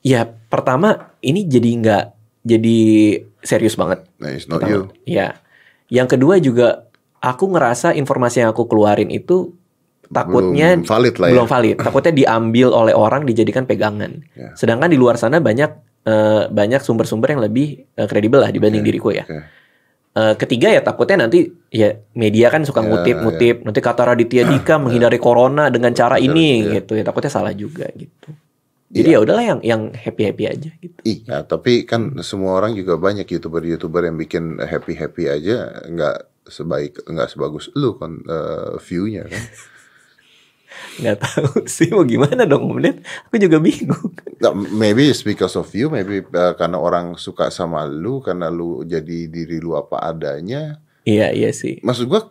[0.02, 2.04] ya pertama ini jadi nggak
[2.44, 2.80] jadi
[3.40, 4.04] serius banget.
[4.18, 4.72] Nah, it's not Pertama.
[4.72, 4.82] you.
[5.06, 5.40] Iya.
[5.88, 6.68] Yang kedua juga
[7.24, 9.56] aku ngerasa informasi yang aku keluarin itu
[10.12, 11.34] takutnya Belum valid lah ya.
[11.34, 11.76] belum valid.
[11.88, 14.22] Takutnya diambil oleh orang dijadikan pegangan.
[14.36, 14.52] Ya.
[14.54, 15.72] Sedangkan di luar sana banyak
[16.06, 19.24] eh, banyak sumber-sumber yang lebih eh, kredibel lah dibanding Oke, diriku ya.
[19.26, 19.40] oke.
[20.14, 24.78] Eh, ketiga ya takutnya nanti ya media kan suka Ya, ngutip-ngutip nanti kata Raditya Dika
[24.78, 26.72] menghindari corona dengan cara Benar, ini ya.
[26.84, 28.30] gitu ya takutnya salah juga gitu.
[28.94, 31.02] Jadi ya udahlah yang yang happy happy aja gitu.
[31.02, 37.04] Iya, tapi kan semua orang juga banyak youtuber-youtuber yang bikin happy happy aja nggak sebaik
[37.04, 39.44] nggak sebagus lu kan eh, view-nya kan.
[41.00, 44.12] nggak tahu sih mau gimana dong menit aku juga bingung
[44.44, 48.84] Nah, maybe it's because of you, maybe eh, karena orang suka sama lu, karena lu
[48.84, 50.84] jadi diri lu apa adanya.
[51.04, 52.28] iya iya sih Maksud gua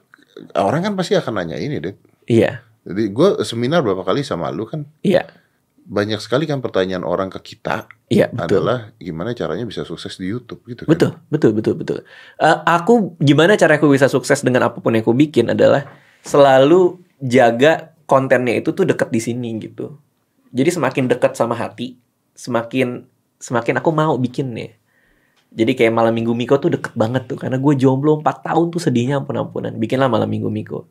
[0.54, 1.96] orang kan pasti akan nanya ini deh.
[2.26, 5.24] iya Jadi gua seminar berapa kali sama lu kan iya
[5.82, 8.62] banyak sekali kan pertanyaan orang ke kita iya betul.
[8.62, 10.90] adalah gimana caranya bisa sukses di YouTube gitu kan.
[10.94, 11.98] betul betul betul betul.
[12.38, 15.84] Eh, aku gimana cara aku bisa sukses dengan apa pun yang aku bikin adalah
[16.22, 19.98] selalu jaga kontennya itu tuh deket di sini gitu.
[20.54, 21.98] Jadi semakin dekat sama hati
[22.38, 23.02] semakin
[23.42, 24.78] semakin aku mau bikinnya.
[25.52, 28.80] Jadi kayak malam minggu Miko tuh deket banget tuh karena gue jomblo 4 tahun tuh
[28.80, 30.88] sedihnya ampun ampunan bikinlah malam minggu Miko.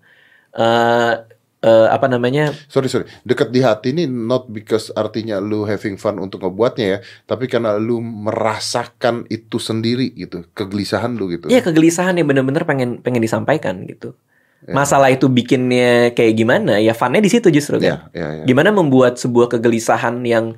[0.54, 5.96] Eh eh, apa namanya Sorry sorry, dekat di hati ini not because artinya lu having
[5.96, 11.48] fun untuk ngebuatnya ya, tapi karena lu merasakan itu sendiri gitu, kegelisahan lu gitu.
[11.48, 14.18] Iya kegelisahan yang bener-bener pengen pengen disampaikan gitu.
[14.62, 14.78] Ya.
[14.78, 16.78] Masalah itu bikinnya kayak gimana?
[16.78, 18.10] Ya funnya di situ justru kan.
[18.14, 18.46] ya, ya.
[18.46, 20.54] Gimana membuat sebuah kegelisahan yang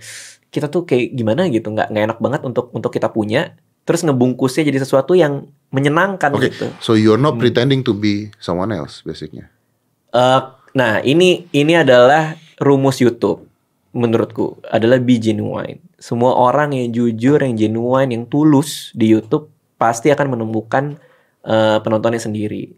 [0.52, 3.56] kita tuh kayak gimana gitu, nggak nggak enak banget untuk untuk kita punya,
[3.88, 6.70] terus ngebungkusnya jadi sesuatu yang menyenangkan Oke, gitu.
[6.78, 7.42] so you're not Hmm.
[7.42, 9.50] pretending to be someone else basicnya.
[10.14, 10.40] Eh,
[10.74, 13.54] nah ini ini adalah rumus YouTube
[13.94, 15.80] menurutku adalah be genuine.
[16.02, 20.98] Semua orang yang jujur, yang genuine, yang tulus di YouTube pasti akan menemukan
[21.46, 22.74] eh, penontonnya sendiri.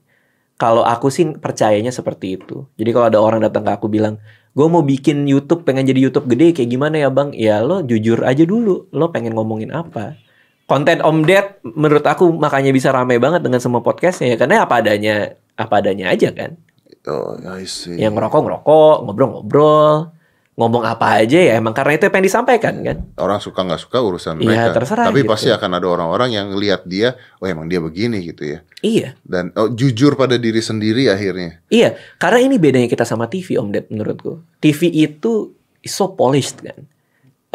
[0.55, 2.67] Kalau aku sih percayanya seperti itu.
[2.79, 4.19] Jadi kalau ada orang datang ke aku bilang,
[4.55, 7.35] gue mau bikin YouTube, pengen jadi YouTube gede, kayak gimana ya bang?
[7.35, 10.15] Ya lo jujur aja dulu, lo pengen ngomongin apa?
[10.65, 14.81] Konten Om Ded menurut aku makanya bisa ramai banget dengan semua podcastnya ya karena apa
[14.81, 16.57] adanya apa adanya aja kan
[17.05, 17.97] Oh, I see.
[18.01, 19.95] yang ngerokok ngerokok ngobrol ngobrol
[20.55, 22.97] ngomong apa aja ya emang karena itu yang disampaikan kan.
[23.19, 24.79] Orang suka nggak suka urusan Iya, mereka.
[24.79, 25.31] terserah Tapi gitu.
[25.35, 28.59] pasti akan ada orang-orang yang lihat dia, oh emang dia begini gitu ya.
[28.79, 29.19] Iya.
[29.27, 31.59] Dan oh, jujur pada diri sendiri akhirnya.
[31.67, 34.39] Iya, karena ini bedanya kita sama TV Om Ded menurutku.
[34.63, 35.51] TV itu
[35.83, 36.87] so polished kan.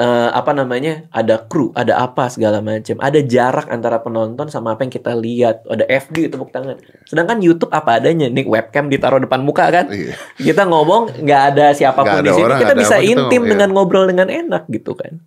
[0.01, 1.05] Eh, apa namanya?
[1.13, 2.97] Ada kru, ada apa segala macam.
[3.05, 5.69] Ada jarak antara penonton sama apa yang kita lihat.
[5.69, 6.81] Ada FD tepuk tangan.
[7.05, 8.33] Sedangkan YouTube apa adanya.
[8.33, 9.93] Nih webcam ditaruh depan muka kan.
[9.93, 10.17] Iya.
[10.41, 12.47] Kita ngomong nggak ada siapa pun di ada sini.
[12.49, 15.21] orang, kita bisa apa, kita intim ngomong, dengan ngobrol dengan enak gitu kan.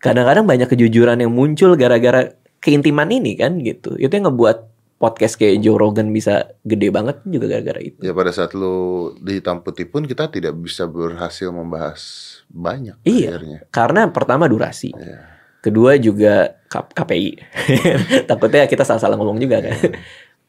[0.00, 2.32] Kadang-kadang banyak kejujuran yang muncul gara-gara
[2.64, 3.92] keintiman ini kan gitu.
[4.00, 4.56] Itu yang ngebuat
[4.98, 8.02] podcast kayak Joe Rogan bisa gede banget juga gara-gara itu.
[8.02, 8.74] Ya pada saat lu
[9.16, 12.02] di hitam putih pun kita tidak bisa berhasil membahas
[12.46, 13.38] banyak Iya.
[13.38, 13.58] akhirnya.
[13.70, 15.22] Karena pertama durasi, Iya.
[15.62, 17.30] kedua juga KPI.
[18.30, 19.72] Takutnya kita salah-salah ngomong juga kan.
[19.72, 19.90] Iya.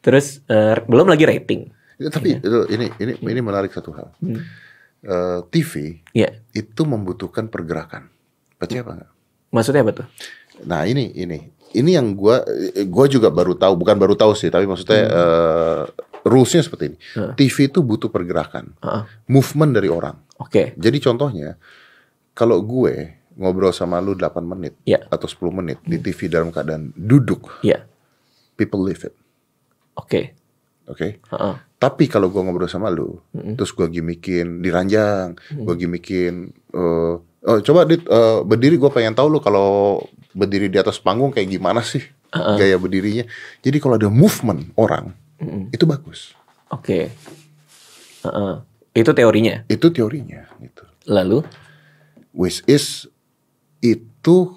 [0.02, 1.70] Terus eh, belum lagi rating.
[2.00, 4.10] Ya, tapi itu, ini ini ini menarik satu hal.
[4.18, 4.40] Hmm.
[5.00, 6.42] Eh, TV Iya.
[6.50, 8.10] itu membutuhkan pergerakan.
[8.58, 9.08] Percaya apa?
[9.48, 10.06] Maksudnya apa tuh?
[10.60, 11.38] Nah ini ini
[11.72, 12.42] ini yang gua
[12.86, 15.82] gua juga baru tahu bukan baru tahu sih tapi maksudnya eh,
[16.20, 16.98] rulesnya seperti ini.
[17.16, 17.32] Hmm.
[17.32, 18.76] TV itu butuh pergerakan,
[19.24, 20.20] movement dari orang.
[20.36, 20.76] Oke.
[20.76, 21.56] Jadi contohnya
[22.36, 25.00] kalau gue ngobrol sama lu 8 menit Iya.
[25.08, 27.88] atau 10 menit di TV dalam keadaan duduk, Iya.
[28.56, 29.14] people live it.
[29.96, 30.36] Oke.
[30.84, 31.24] Oke.
[31.24, 31.54] Heeh.
[31.80, 33.16] Tapi kalau gua ngobrol sama lu,
[33.56, 39.28] terus gua gimikin diranjang, gua gimikin eh oh, coba dit eh, berdiri gua pengen tahu
[39.28, 40.00] lu kalau
[40.32, 43.26] berdiri di atas panggung kayak gimana sih gaya berdirinya.
[43.58, 45.10] Jadi kalau ada movement orang,
[45.68, 46.30] itu bagus.
[46.70, 47.10] Oke.
[48.22, 48.54] Heeh.
[48.92, 49.66] Itu teorinya.
[49.66, 50.86] Itu teorinya gitu.
[51.06, 51.42] Lalu
[52.30, 53.10] Which is
[53.82, 54.54] itu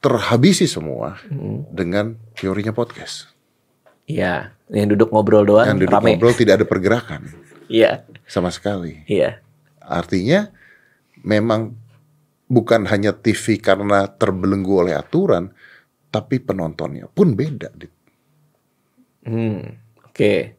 [0.00, 1.20] terhabisi semua
[1.68, 3.28] dengan teorinya podcast.
[4.04, 6.10] ya, yang duduk ngobrol doang Yang duduk rame.
[6.16, 7.20] ngobrol tidak ada pergerakan
[7.68, 8.04] Iya.
[8.24, 9.00] sama sekali.
[9.04, 9.40] Iya.
[9.80, 10.52] Artinya
[11.24, 11.72] memang
[12.44, 15.48] bukan hanya TV karena terbelenggu oleh aturan,
[16.08, 17.72] tapi penontonnya pun beda.
[19.24, 19.80] Hmm.
[20.04, 20.52] Oke.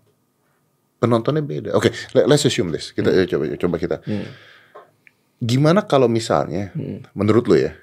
[0.98, 1.70] Penontonnya beda.
[1.78, 2.90] Oke, let- let's assume this.
[2.90, 3.98] Kita eh, coba coba kita.
[5.38, 6.74] Gimana kalau misalnya,
[7.12, 7.78] menurut lu ya,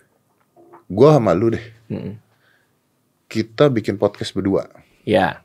[0.90, 2.18] gua sama lu deh, Hmm.
[3.29, 4.66] kita bikin podcast berdua.
[5.07, 5.45] Ya.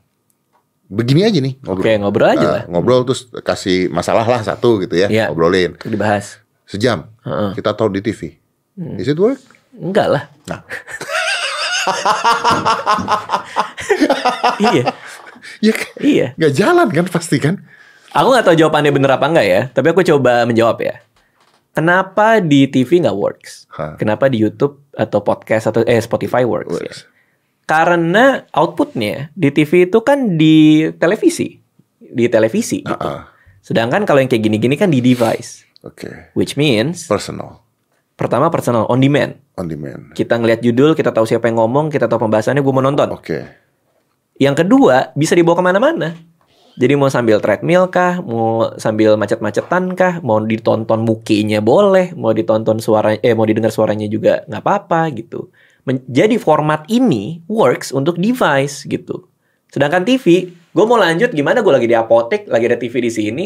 [0.88, 1.84] Begini aja nih ngobrol.
[1.84, 2.62] Oke, ngobrol aja Nah, lah.
[2.64, 5.28] Ngobrol terus kasih masalah lah satu gitu ya, Iya.
[5.28, 6.40] ngobrolin dibahas.
[6.68, 7.08] Sejam.
[7.24, 7.56] Heeh.
[7.56, 8.36] Kita taruh di TV.
[9.00, 9.40] Is it work?
[9.74, 10.22] Enggak lah.
[10.46, 10.60] Nah.
[14.62, 14.84] iya.
[15.64, 15.74] Ya?
[15.98, 16.26] Iya.
[16.36, 17.64] Nggak jalan kan pasti kan?
[18.12, 21.00] Aku nggak tahu jawabannya bener apa enggak ya, tapi aku coba menjawab ya.
[21.76, 23.68] Kenapa di TV nggak works?
[23.70, 23.94] Hah.
[24.00, 26.90] Kenapa di YouTube atau podcast atau eh Spotify works, ya?
[26.90, 26.98] Works.
[27.68, 31.60] Karena outputnya di TV itu kan di televisi,
[32.00, 32.96] di televisi gitu.
[32.96, 33.22] Ah, ah.
[33.60, 36.34] Sedangkan kalau yang kayak gini-gini kan di device, Oke.
[36.34, 37.62] which means Personal,
[38.18, 39.38] pertama personal on demand.
[39.54, 40.14] on demand.
[40.14, 43.10] Kita ngelihat judul, kita tahu siapa yang ngomong, kita tahu pembahasannya, gue mau nonton.
[43.14, 43.46] Oke.
[44.38, 46.08] Yang kedua, bisa dibawa ke mana-mana.
[46.78, 52.78] Jadi mau sambil treadmill kah, mau sambil macet-macetan kah, mau ditonton mukinya boleh, mau ditonton
[52.78, 55.50] suara, eh mau didengar suaranya juga nggak apa-apa gitu.
[56.06, 59.26] Jadi format ini works untuk device gitu.
[59.74, 61.66] Sedangkan TV, gue mau lanjut gimana?
[61.66, 63.44] Gue lagi di apotek, lagi ada TV di sini,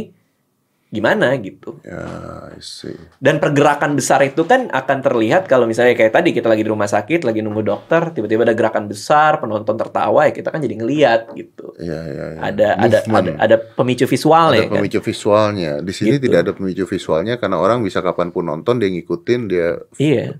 [0.92, 1.80] gimana gitu.
[1.80, 2.04] Ya,
[2.52, 2.92] I see.
[3.16, 6.84] Dan pergerakan besar itu kan akan terlihat kalau misalnya kayak tadi kita lagi di rumah
[6.84, 11.32] sakit, lagi nunggu dokter, tiba-tiba ada gerakan besar, penonton tertawa, ya kita kan jadi ngeliat
[11.32, 11.72] gitu.
[11.80, 12.40] Ya, ya, ya.
[12.44, 14.76] Ada ada ada ada pemicu visual Ada ya kan.
[14.78, 15.72] pemicu visualnya.
[15.80, 16.28] Di sini Gitu.
[16.28, 19.80] tidak ada pemicu visualnya karena orang bisa kapan pun nonton dia ngikutin dia.
[19.96, 20.36] Iya.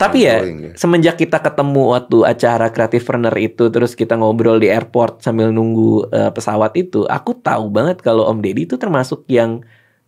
[0.00, 0.72] Tapi ya ya.
[0.80, 6.08] semenjak kita ketemu waktu acara Creative Runner itu terus kita ngobrol di airport sambil nunggu
[6.08, 9.60] eh, pesawat itu, aku tahu banget kalau Om Deddy itu termasuk yang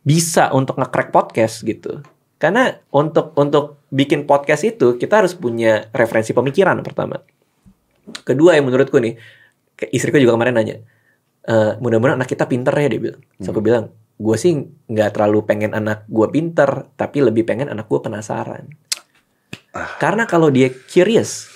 [0.02, 2.02] bisa untuk nge-crack podcast gitu.
[2.38, 7.22] Karena untuk untuk bikin podcast itu kita harus punya referensi pemikiran pertama.
[8.26, 9.14] Kedua yang menurutku nih,
[9.94, 10.76] istriku juga kemarin nanya,
[11.46, 13.22] "Eh, mudah-mudahan anak kita pinter ya dia bilang.
[13.38, 13.84] Terus aku bilang,
[14.18, 14.58] gue sih
[14.90, 18.66] nggak terlalu pengen anak gue pinter, tapi lebih pengen anak gue penasaran.
[20.02, 21.48] Karena kalau dia curious,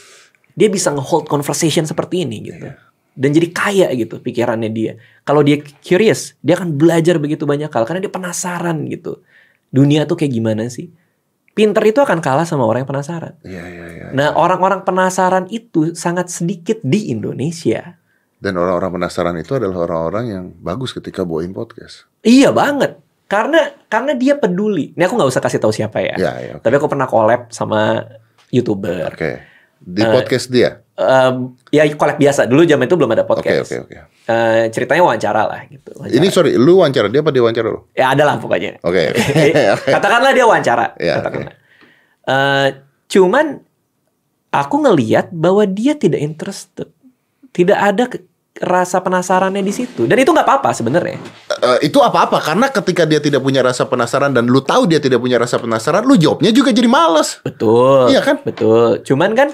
[0.57, 2.67] dia bisa nge-hold conversation seperti ini gitu.
[3.17, 5.01] Dan jadi kaya gitu pikirannya dia.
[5.25, 9.25] Kalau dia curious, dia akan belajar begitu banyak hal karena dia penasaran gitu.
[9.73, 10.93] Dunia tuh kayak gimana sih?
[11.57, 13.41] Pinter itu akan kalah sama orang yang penasaran.
[13.41, 14.07] Iya, iya, iya.
[14.13, 17.97] Nah, orang-orang penasaran itu sangat sedikit di Indonesia.
[18.37, 22.05] Dan orang-orang penasaran itu adalah orang-orang yang bagus ketika bawain podcast.
[22.21, 23.01] Iya banget.
[23.25, 24.93] Karena karena dia peduli.
[24.93, 26.15] Ini aku nggak usah kasih tahu siapa ya.
[26.21, 26.69] Ya, ya, oke.
[26.69, 28.05] Tapi aku pernah collab sama
[28.53, 29.09] youtuber.
[29.09, 29.56] Oke.
[29.81, 30.81] Di podcast dia.
[30.97, 31.33] Eh,
[31.77, 33.69] ya collab biasa dulu zaman itu belum ada Oke podcast.
[33.69, 33.95] oke oke.
[34.27, 35.93] Eh, ceritanya wawancara lah gitu.
[35.93, 36.17] Wawancara.
[36.17, 37.81] Ini sorry, lu wawancara dia apa dia wawancara lu?
[37.93, 38.81] ya ada lah pokoknya.
[38.81, 39.13] Oke.
[39.13, 39.89] oke.
[39.95, 40.87] Katakanlah dia wawancara.
[40.97, 41.55] Ya, katakanlah.
[42.27, 42.69] Eh,
[43.13, 43.47] cuman
[44.51, 46.89] aku ngeliat bahwa dia tidak interested.
[47.53, 48.09] Tidak ada
[48.59, 50.05] rasa penasarannya di situ.
[50.05, 51.19] Dan itu nggak apa-apa sebenarnya.
[51.51, 55.19] Eh, itu apa-apa karena ketika dia tidak punya rasa penasaran dan lu tahu dia tidak
[55.19, 57.41] punya rasa penasaran, lu jawabnya juga jadi males.
[57.41, 58.11] Betul.
[58.11, 58.41] Iya kan?
[58.41, 59.01] Betul.
[59.03, 59.49] Cuman kan,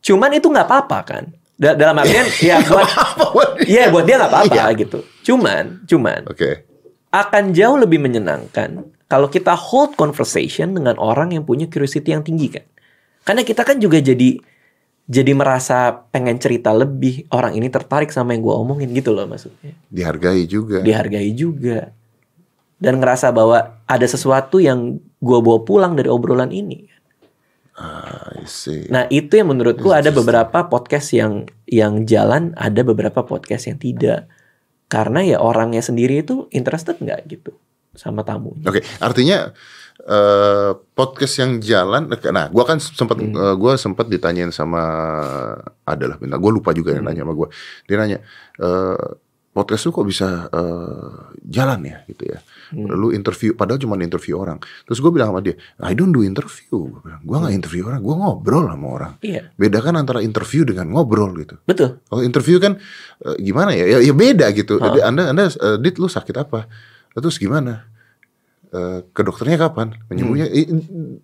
[0.00, 1.24] cuman itu nggak apa-apa kan.
[1.54, 3.60] Da- dalam artian, ya buat?
[3.62, 4.80] Iya buat dia nggak apa-apa Iya.
[4.80, 4.98] gitu.
[5.22, 6.64] Cuman, cuman Oke.
[7.12, 12.48] akan jauh lebih menyenangkan kalau kita hold conversation dengan orang yang punya curiosity yang tinggi
[12.48, 12.64] kan.
[13.20, 14.40] Karena kita kan juga jadi
[15.10, 19.74] jadi merasa pengen cerita lebih orang ini tertarik sama yang gue omongin gitu loh maksudnya.
[19.90, 20.86] Dihargai juga.
[20.86, 21.90] Dihargai juga
[22.80, 26.88] dan ngerasa bahwa ada sesuatu yang gue bawa pulang dari obrolan ini.
[28.44, 28.88] See.
[28.92, 34.28] Nah itu yang menurutku ada beberapa podcast yang yang jalan, ada beberapa podcast yang tidak.
[34.90, 37.52] Karena ya orangnya sendiri itu interested nggak gitu
[38.00, 38.64] sama tamunya.
[38.64, 39.52] Oke, artinya
[40.00, 42.08] eh podcast yang jalan.
[42.08, 43.36] Nah, gua kan sempat Hmm.
[43.36, 44.80] eh, gua sempat ditanyain sama
[45.84, 46.40] adalah bintang.
[46.40, 47.12] Gua lupa juga yang Hmm.
[47.12, 47.48] nanya sama gua.
[47.84, 48.18] Dia nanya,
[48.56, 49.06] eh
[49.50, 51.10] podcast lu kok bisa eh,
[51.44, 52.38] jalan ya gitu ya.
[52.70, 52.86] Hmm.
[52.86, 54.56] Lu interview, padahal cuma interview orang.
[54.86, 56.86] Terus gue bilang sama dia, I don't do interview.
[56.86, 59.12] Gua bilang, Gua nggak interview orang, gua ngobrol sama orang.
[59.20, 61.58] Iya, Bedakan antara interview dengan ngobrol gitu.
[61.66, 61.98] betul.
[62.06, 62.78] Kalau interview kan
[63.20, 63.84] eh, gimana ya?
[63.84, 64.78] Ya, ya beda gitu.
[64.78, 66.70] Jadi Anda Anda eh, Dit lu sakit apa?
[67.12, 67.86] Terus gimana?
[68.70, 69.98] Eh, ke dokternya kapan?
[70.06, 71.18] Menyembuhnya Hmm.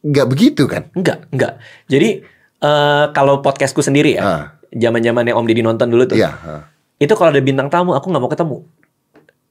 [0.00, 0.88] Nggak begitu kan?
[0.92, 1.60] Enggak, enggak.
[1.86, 2.24] Jadi
[2.60, 4.44] eh, kalau podcastku sendiri ya, Ah.
[4.70, 6.16] zaman-zamannya Om Didi nonton dulu tuh.
[6.16, 6.62] Iya, ah.
[6.94, 8.58] Itu kalau ada bintang tamu, aku nggak mau ketemu.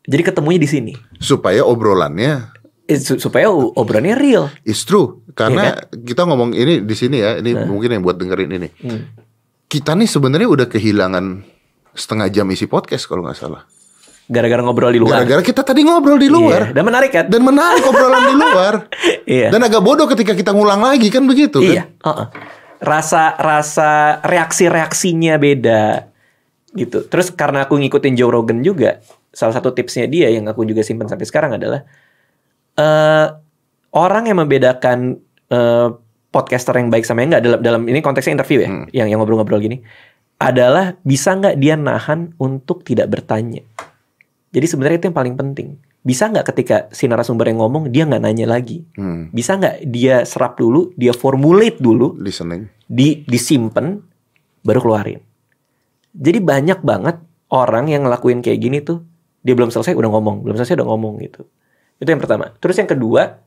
[0.06, 0.94] Jadi ketemunya di sini.
[1.18, 2.54] supaya obrolannya
[2.86, 4.50] Eh, su- supaya obrolannya real.
[4.64, 5.22] is true.
[5.34, 8.70] Karena Iya kita ngomong ini di sini ya, ini mungkin yang buat dengerin ini.
[8.80, 9.02] Hmm.
[9.66, 11.46] Kita nih sebenarnya udah kehilangan
[11.92, 13.66] setengah jam isi podcast kalau nggak salah.
[14.30, 15.26] Gara-gara ngobrol di luar.
[15.26, 17.26] Gara-gara kita tadi ngobrol di Iya, luar Dan menarik kan?
[17.26, 18.74] dan menarik obrolan di luar.
[19.30, 19.50] Iya.
[19.54, 21.70] Dan agak bodoh ketika kita ngulang lagi kan begitu kan?
[21.70, 21.84] Iya.
[21.90, 22.28] heeh.
[22.80, 23.90] Rasa rasa
[24.24, 26.08] reaksi reaksinya beda
[26.74, 27.06] gitu.
[27.10, 31.10] Terus karena aku ngikutin Joe Rogan juga, salah satu tipsnya dia yang aku juga simpen
[31.10, 31.86] sampai sekarang adalah
[32.74, 33.28] eh
[33.94, 35.18] orang yang membedakan
[35.50, 35.88] eh,
[36.30, 39.58] podcaster yang baik sama yang enggak dalam dalam ini konteksnya interview ya, yang yang ngobrol-ngobrol
[39.60, 39.82] gini
[40.40, 43.66] adalah bisa nggak dia nahan untuk tidak bertanya.
[44.50, 45.78] Jadi sebenarnya itu yang paling penting.
[46.00, 48.82] Bisa nggak ketika si narasumber yang ngomong dia nggak nanya lagi?
[48.98, 52.66] Hmm, Bisa nggak dia serap dulu, dia formulate dulu, listening.
[52.90, 54.00] di disimpan,
[54.66, 55.22] baru keluarin.
[56.16, 57.22] Jadi banyak banget
[57.54, 59.06] orang yang ngelakuin kayak gini tuh,
[59.46, 61.46] dia belum selesai udah ngomong, belum selesai udah ngomong gitu.
[62.00, 62.50] Itu yang pertama.
[62.58, 63.44] Terus yang kedua,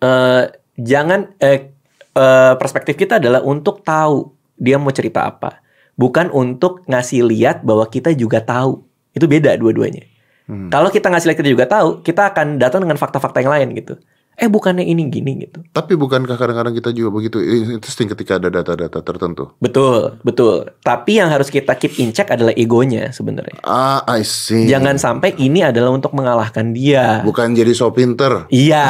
[0.00, 0.44] eh
[0.76, 1.72] jangan eh,
[2.12, 5.60] eh, perspektif kita adalah untuk tahu dia mau cerita apa,
[5.94, 8.85] bukan untuk ngasih lihat bahwa kita juga tahu.
[9.16, 10.04] Itu beda dua-duanya.
[10.46, 10.68] Hmm.
[10.68, 13.96] Kalau kita lihat kita juga tahu, kita akan datang dengan fakta-fakta yang lain gitu.
[14.36, 15.64] Eh bukannya ini gini gitu.
[15.72, 19.56] Tapi bukankah kadang-kadang kita juga begitu interesting ketika ada data-data tertentu?
[19.64, 20.76] Betul, betul.
[20.84, 23.56] Tapi yang harus kita keep in check adalah egonya sebenarnya.
[23.64, 24.68] Ah, I see.
[24.68, 27.24] Jangan sampai ini adalah untuk mengalahkan dia.
[27.24, 28.44] Bukan jadi so pinter.
[28.52, 28.84] Iya,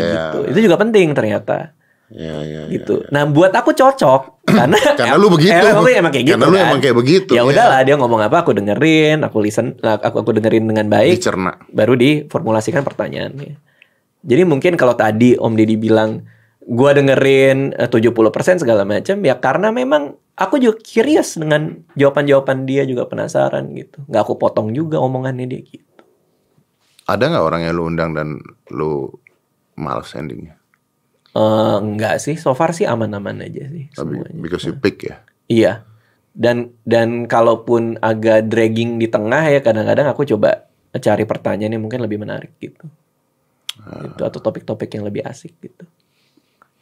[0.00, 0.38] gitu.
[0.56, 1.75] Itu juga penting ternyata.
[2.06, 2.70] Ya, ya, ya.
[2.70, 3.02] Gitu.
[3.10, 4.20] Nah, buat aku cocok
[4.58, 5.58] karena Karena lu begitu.
[5.58, 6.34] Emang, aku emang kayak gitu.
[6.38, 6.66] Karena lu kan.
[6.70, 7.50] emang kayak begitu, Ya ya.
[7.50, 11.18] udahlah, dia ngomong apa aku dengerin, aku listen, aku aku dengerin dengan baik.
[11.18, 11.58] Dicerna.
[11.74, 13.58] baru diformulasikan pertanyaannya.
[14.26, 16.22] Jadi mungkin kalau tadi Om Deddy bilang
[16.66, 22.82] gua dengerin eh, 70% segala macam ya karena memang aku juga curious dengan jawaban-jawaban dia
[22.82, 24.02] juga penasaran gitu.
[24.06, 26.02] Nggak aku potong juga omongannya dia gitu.
[27.06, 28.42] Ada nggak orang yang lu undang dan
[28.74, 29.14] lu
[29.78, 30.55] males endingnya?
[31.36, 34.40] Eh enggak sih, so far sih aman-aman aja sih Tapi semuanya.
[34.40, 35.20] because you pick ya.
[35.52, 35.72] Iya.
[36.32, 40.64] Dan dan kalaupun agak dragging di tengah ya kadang-kadang aku coba
[40.96, 42.88] cari pertanyaan yang mungkin lebih menarik gitu.
[43.76, 45.84] Gitu, atau topik-topik yang lebih asik gitu.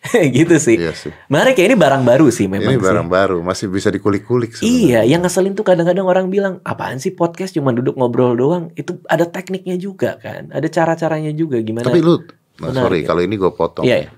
[0.39, 0.79] gitu sih.
[0.79, 1.11] Iya sih.
[1.27, 2.85] Menarik ya ini barang baru sih memang Ini sih.
[2.85, 4.61] barang baru, masih bisa dikulik-kulik.
[4.61, 8.71] Iya, yang ngeselin tuh kadang-kadang orang bilang, apaan sih podcast cuma duduk ngobrol doang?
[8.77, 11.89] Itu ada tekniknya juga kan, ada cara-caranya juga gimana?
[11.89, 12.21] Tapi lu,
[12.61, 13.07] nah, Menarik sorry ya.
[13.09, 13.85] kalau ini gue potong.
[13.89, 14.11] Iya, iya.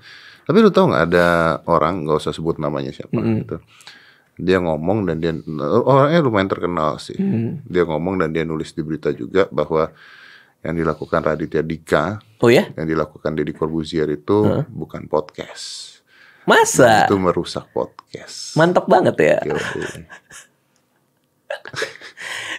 [0.47, 1.27] Tapi lu tau nggak ada
[1.67, 3.43] orang nggak usah sebut namanya siapa Mm-mm.
[3.43, 3.57] gitu.
[4.37, 5.33] Dia ngomong dan dia
[5.83, 7.17] orangnya lumayan terkenal sih.
[7.17, 7.59] Hmm.
[7.67, 9.91] Dia ngomong dan dia nulis di berita juga bahwa
[10.61, 15.99] yang dilakukan Raditya Dika, Oh ya, yang dilakukan Deddy Corbuzier itu bukan podcast.
[16.45, 17.03] masa?
[17.05, 18.55] Itu merusak podcast.
[18.55, 19.37] Mantap banget ya.
[19.43, 19.59] Yoi.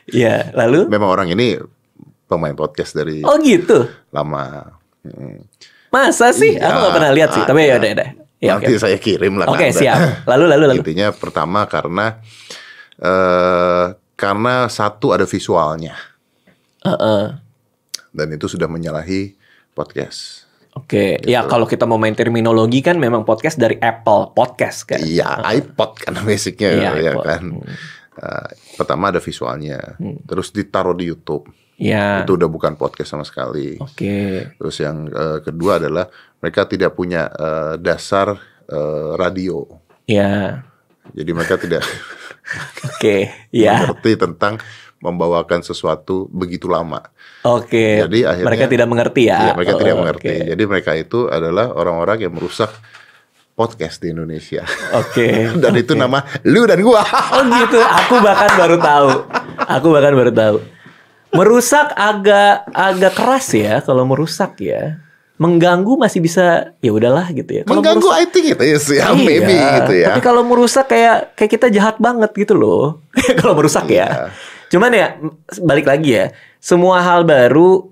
[0.09, 0.88] Ya, lalu?
[0.88, 1.61] Memang orang ini
[2.24, 3.85] pemain podcast dari Oh gitu.
[4.09, 4.72] lama.
[5.05, 5.44] Hmm.
[5.88, 6.55] Masa sih?
[6.55, 7.42] Iya, Aku gak pernah lihat sih.
[7.42, 7.79] Tapi ya ada.
[7.79, 8.09] udah, udah.
[8.38, 8.79] Ya, Nanti oke.
[8.79, 9.46] saya kirim lah.
[9.46, 9.79] Oke, ke Anda.
[9.79, 9.98] siap.
[10.24, 10.81] Lalu lalu lalu.
[10.81, 12.22] Intinya pertama karena
[12.96, 15.94] eh karena satu ada visualnya
[16.83, 17.24] Heeh.
[18.11, 19.38] dan itu sudah menyalahi
[19.72, 20.46] podcast.
[20.74, 21.48] Oke, ya Gitu.
[21.48, 24.98] kalau kita mau main terminologi kan memang podcast dari Apple Podcast kan.
[24.98, 27.24] Iya, iPod kan basicnya Iya, ya iPod.
[27.24, 27.42] kan.
[27.42, 27.74] Hmm.
[28.18, 29.94] Eh, pertama ada visualnya,
[30.27, 31.46] terus ditaruh di YouTube.
[31.79, 32.27] Ya.
[32.27, 33.79] Itu udah bukan podcast sama sekali.
[33.79, 34.51] Oke.
[34.59, 38.35] Terus yang eh, kedua adalah mereka tidak punya eh, dasar
[38.67, 39.62] eh, radio.
[40.05, 40.67] Ya.
[41.14, 41.87] Jadi mereka tidak
[42.99, 43.31] Oke.
[43.55, 43.87] Ya.
[43.87, 44.59] mengerti tentang
[44.99, 46.99] membawakan sesuatu begitu lama.
[47.47, 48.03] Oke.
[48.03, 49.38] Jadi akhirnya- mereka tidak mengerti ya.
[49.38, 50.29] Iya, mereka tidak Oh, mengerti.
[50.35, 50.49] Oke.
[50.51, 52.75] Jadi mereka itu adalah orang-orang yang merusak
[53.55, 54.67] podcast di Indonesia.
[54.99, 55.47] Oke.
[55.62, 57.07] dan itu nama lu dan gua.
[57.07, 57.79] Oh gitu.
[57.79, 59.11] Aku bahkan baru tahu.
[59.79, 60.57] Aku bahkan baru tahu.
[61.29, 64.97] Merusak agak agak keras ya kalau merusak ya.
[65.38, 67.62] Mengganggu masih bisa ya udahlah gitu ya.
[67.62, 70.07] Kalau Mengganggu merusak- I think itu ya, Iya, maybe gitu ya.
[70.11, 73.05] Tapi kalau merusak kayak kayak kita jahat banget gitu loh.
[73.41, 74.03] kalau merusak Iya.
[74.03, 74.09] ya.
[74.69, 75.07] Cuman ya
[75.62, 76.27] balik lagi ya.
[76.59, 77.87] Semua hal baru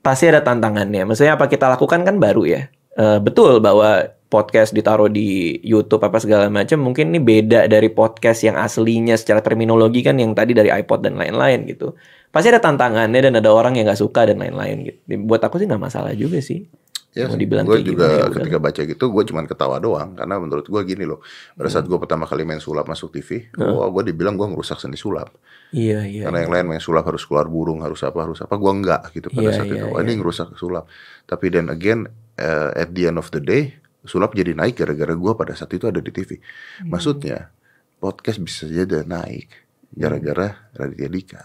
[0.00, 1.06] pasti ada tantangannya.
[1.06, 2.62] Maksudnya apa kita lakukan kan baru ya.
[2.92, 8.46] Eh, betul bahwa podcast ditaruh di YouTube apa segala macam mungkin ini beda dari podcast
[8.46, 11.98] yang aslinya secara terminologi kan yang tadi dari iPod dan lain-lain gitu.
[12.30, 14.98] Pasti ada tantangannya dan ada orang yang nggak suka dan lain-lain gitu.
[15.26, 16.62] Buat aku sih nggak masalah juga sih.
[17.10, 18.36] Ya, Mau dibilang gue juga gimana, ya udah.
[18.38, 20.14] ketika baca gitu, gue cuman ketawa doang.
[20.14, 21.18] Karena menurut gue gini loh,
[21.58, 24.94] pada saat gue pertama kali main sulap masuk TV, wah gue dibilang gue ngerusak seni
[24.94, 25.26] sulap.
[25.74, 26.30] Iya iya.
[26.30, 28.54] Karena yang lain main sulap harus keluar burung, harus apa, harus apa.
[28.54, 29.86] Gue enggak gitu pada Iya, saat iya, itu.
[29.90, 30.86] Wah, ini ngerusak sulap.
[31.26, 32.06] Tapi then again,
[32.38, 35.84] eh, at the end of the day, sulap jadi naik gara-gara gue pada saat itu
[35.88, 36.36] ada di TV.
[36.36, 36.94] Hmm.
[36.96, 37.52] Maksudnya,
[38.00, 39.48] podcast bisa jadi naik
[39.92, 41.44] gara-gara Raditya Dika.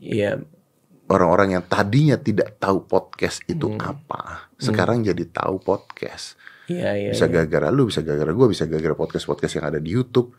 [0.00, 0.40] Iya.
[1.12, 3.82] Orang-orang yang tadinya tidak tahu podcast itu Hmm.
[3.82, 6.40] apa, sekarang jadi tahu podcast.
[6.70, 7.10] Iya iya.
[7.12, 7.32] bisa iya.
[7.42, 10.32] gara-gara lu, bisa gara-gara gue, bisa gara-gara podcast-podcast yang ada di YouTube.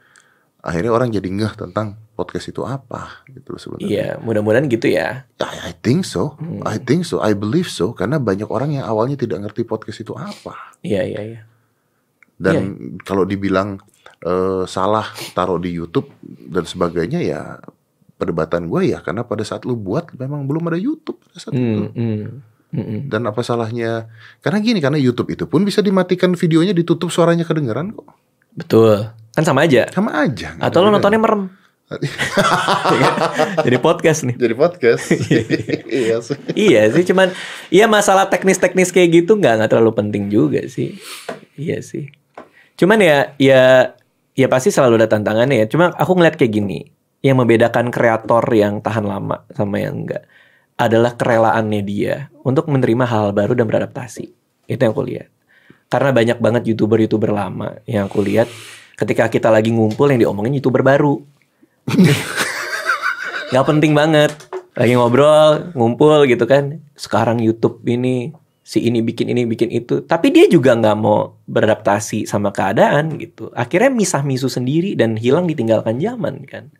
[0.63, 3.89] Akhirnya orang jadi ngeh tentang podcast itu apa gitu loh sebenarnya.
[3.89, 5.27] Iya, mudah-mudahan gitu ya.
[5.43, 6.63] I, I think so, Hmm.
[6.63, 10.15] I think so, I believe so, karena banyak orang yang awalnya tidak ngerti podcast itu
[10.15, 10.71] apa.
[10.79, 11.41] Iya, iya, iya.
[12.39, 13.83] Dan kalau dibilang
[14.23, 15.03] eh, salah
[15.35, 17.59] taruh di YouTube dan sebagainya ya
[18.15, 21.91] perdebatan gue ya karena pada saat lu buat memang belum ada YouTube pada saat itu.
[21.91, 22.23] Hmm, hmm,
[22.71, 22.99] hmm, hmm.
[23.11, 24.07] Dan apa salahnya?
[24.39, 28.07] Karena gini, karena YouTube itu pun bisa dimatikan videonya, ditutup suaranya kedengeran kok.
[28.55, 29.22] Betul.
[29.33, 29.89] Kan sama aja.
[29.89, 30.53] Sama aja.
[30.61, 31.49] Atau lo nontonnya merem.
[33.65, 34.33] Jadi podcast nih.
[34.33, 35.13] jadi podcast.
[35.93, 36.37] iya sih.
[36.57, 37.29] iya sih, cuman
[37.69, 40.97] iya masalah teknis-teknis kayak gitu nggak nggak terlalu penting juga sih.
[41.53, 42.09] Iya sih.
[42.79, 43.93] Cuman ya ya
[44.33, 45.67] ya pasti selalu ada tantangannya ya.
[45.69, 46.89] Cuma aku ngeliat kayak gini,
[47.23, 50.25] yang membedakan kreator yang tahan lama sama yang enggak
[50.75, 54.25] adalah kerelaannya dia untuk menerima hal baru dan beradaptasi.
[54.65, 55.29] Itu yang aku lihat.
[55.87, 58.49] Karena banyak banget youtuber-youtuber lama yang aku lihat
[58.97, 61.21] ketika kita lagi ngumpul yang diomongin youtuber baru.
[63.53, 64.33] Gak penting banget.
[64.73, 66.81] Lagi ngobrol, ngumpul gitu kan.
[66.97, 68.33] Sekarang YouTube ini
[68.65, 70.01] si ini bikin ini bikin itu.
[70.01, 73.53] Tapi dia juga nggak mau beradaptasi sama keadaan gitu.
[73.53, 76.73] Akhirnya misah-misu sendiri dan hilang ditinggalkan zaman kan.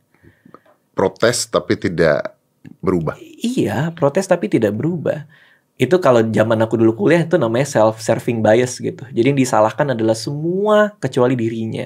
[0.98, 2.34] Protes tapi tidak
[2.82, 3.20] berubah.
[3.22, 5.30] Iya, protes tapi tidak berubah.
[5.78, 9.04] Itu kalau zaman aku dulu kuliah itu namanya self-serving bias gitu.
[9.10, 11.86] Jadi yang disalahkan adalah semua kecuali dirinya.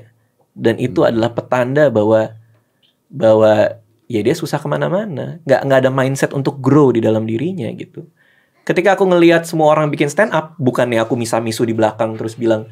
[0.58, 2.34] Dan itu adalah petanda bahwa
[3.14, 3.78] bahwa
[4.10, 5.38] ya dia susah ke mana-mana.
[5.46, 8.10] Nggak nggak ada mindset untuk grow di dalam dirinya gitu.
[8.66, 12.68] Ketika aku ngelihat semua orang bikin stand up, bukannya aku misa-misu di belakang terus bilang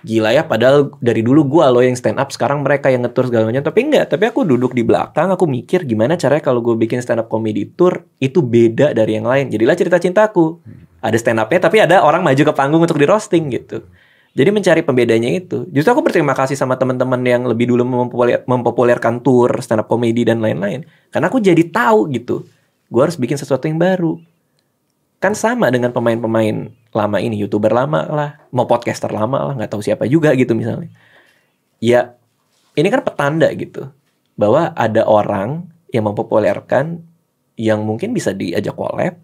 [0.00, 3.48] gila ya padahal dari dulu gua loh yang stand up sekarang mereka yang ngetur segala
[3.48, 3.64] macam.
[3.64, 7.22] Tapi enggak tapi aku duduk di belakang aku mikir gimana caranya kalau gue bikin stand
[7.22, 9.48] up comedy tour itu beda dari yang lain.
[9.48, 10.60] Jadilah cerita cintaku.
[11.00, 13.80] Ada stand upnya tapi ada orang maju ke panggung untuk di roasting gitu
[14.30, 15.66] jadi mencari pembedanya itu.
[15.74, 20.22] Justru aku berterima kasih sama teman-teman yang lebih dulu mempopuler- mempopulerkan tour stand up comedy
[20.22, 20.86] dan lain-lain.
[21.10, 22.46] Karena aku jadi tahu gitu
[22.90, 24.18] gue harus bikin sesuatu yang baru.
[25.18, 29.82] Kan sama dengan pemain-pemain lama ini youtuber lama lah mau podcaster lama lah nggak tahu
[29.82, 30.90] siapa juga gitu misalnya.
[31.82, 32.14] Ya
[32.78, 33.90] ini kan petanda gitu
[34.38, 37.02] bahwa ada orang yang mempopulerkan
[37.58, 39.18] yang mungkin bisa diajak collab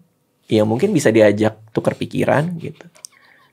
[0.47, 2.87] yang mungkin bisa diajak tukar pikiran gitu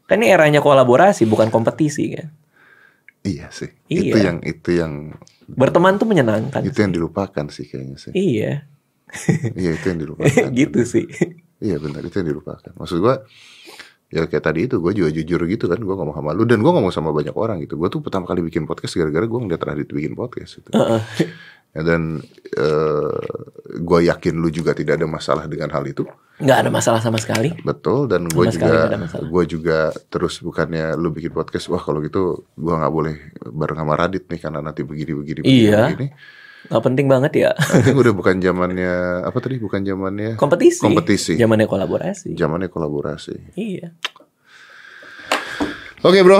[0.04, 2.28] kan ini eranya kolaborasi bukan kompetisi kan
[3.24, 3.72] Iya sih.
[3.88, 4.12] Iya.
[4.12, 4.92] Itu yang itu yang
[5.48, 8.12] berteman tuh menyenangkan itu yang dilupakan sih kayaknya sih.
[8.12, 8.68] iya
[9.56, 10.52] iya itu yang dilupakan.
[10.60, 11.08] gitu sih
[11.64, 12.76] Iya benar itu yang dilupakan.
[12.76, 13.24] Maksud gua
[14.12, 16.70] ya kayak tadi itu gue juga jujur gitu kan gue ngomong sama lu dan gue
[16.70, 19.90] ngomong sama banyak orang gitu gue tuh pertama kali bikin podcast gara-gara gue ngeliat Radit
[19.90, 21.02] bikin podcast gitu Heeh.
[21.82, 22.22] dan
[22.54, 23.18] eh
[23.74, 26.06] gue yakin lu juga tidak ada masalah dengan hal itu.
[26.34, 27.54] nggak ada masalah sama sekali.
[27.62, 28.90] Betul dan gue juga
[29.22, 29.78] gue juga
[30.08, 34.40] terus bukannya lu bikin podcast wah kalau gitu gue nggak boleh bareng sama Radit nih
[34.40, 35.82] karena nanti begini begini begini, Iya.
[35.88, 36.08] begini.
[36.64, 37.50] Nggak penting banget ya.
[37.54, 40.80] I think udah bukan zamannya apa tadi bukan zamannya Kompetisi.
[40.80, 41.32] Kompetisi.
[41.36, 42.34] Zamannya kolaborasi.
[42.34, 43.54] zamannya kolaborasi.
[43.54, 43.94] Iya.
[46.04, 46.36] Oke bro,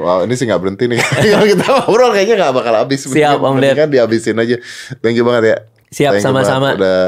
[0.00, 0.96] wow ini sih nggak berhenti nih.
[1.36, 3.04] Kalau kita ngobrol kayaknya nggak bakal habis.
[3.04, 3.76] Siap, Om Ded.
[3.76, 4.56] Kan dihabisin aja.
[5.04, 5.56] Thank you banget ya.
[5.92, 6.72] Siap, sama-sama.
[6.80, 7.02] Udah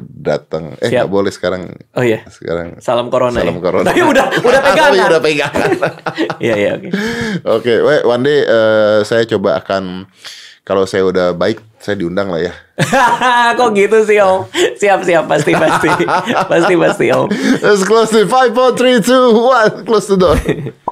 [0.00, 0.80] datang.
[0.80, 1.68] Eh nggak boleh sekarang.
[1.92, 2.24] Oh iya.
[2.32, 2.80] Sekarang.
[2.80, 3.36] Salam corona.
[3.36, 3.60] Salam ya?
[3.60, 3.84] corona.
[3.84, 4.96] Tapi udah udah pegangan.
[4.96, 5.68] Tapi udah pegangan.
[6.44, 6.88] Iya iya oke.
[7.60, 10.08] Oke, weh, one day eh, saya coba akan
[10.64, 12.52] kalau saya udah baik, saya diundang lah ya.
[13.58, 14.44] Kok gitu sih om?
[14.52, 15.88] Siap siap pasti pasti
[16.52, 17.28] pasti pasti om.
[17.64, 19.84] Let's close the five, four, three, two, one.
[19.88, 20.36] Close the door.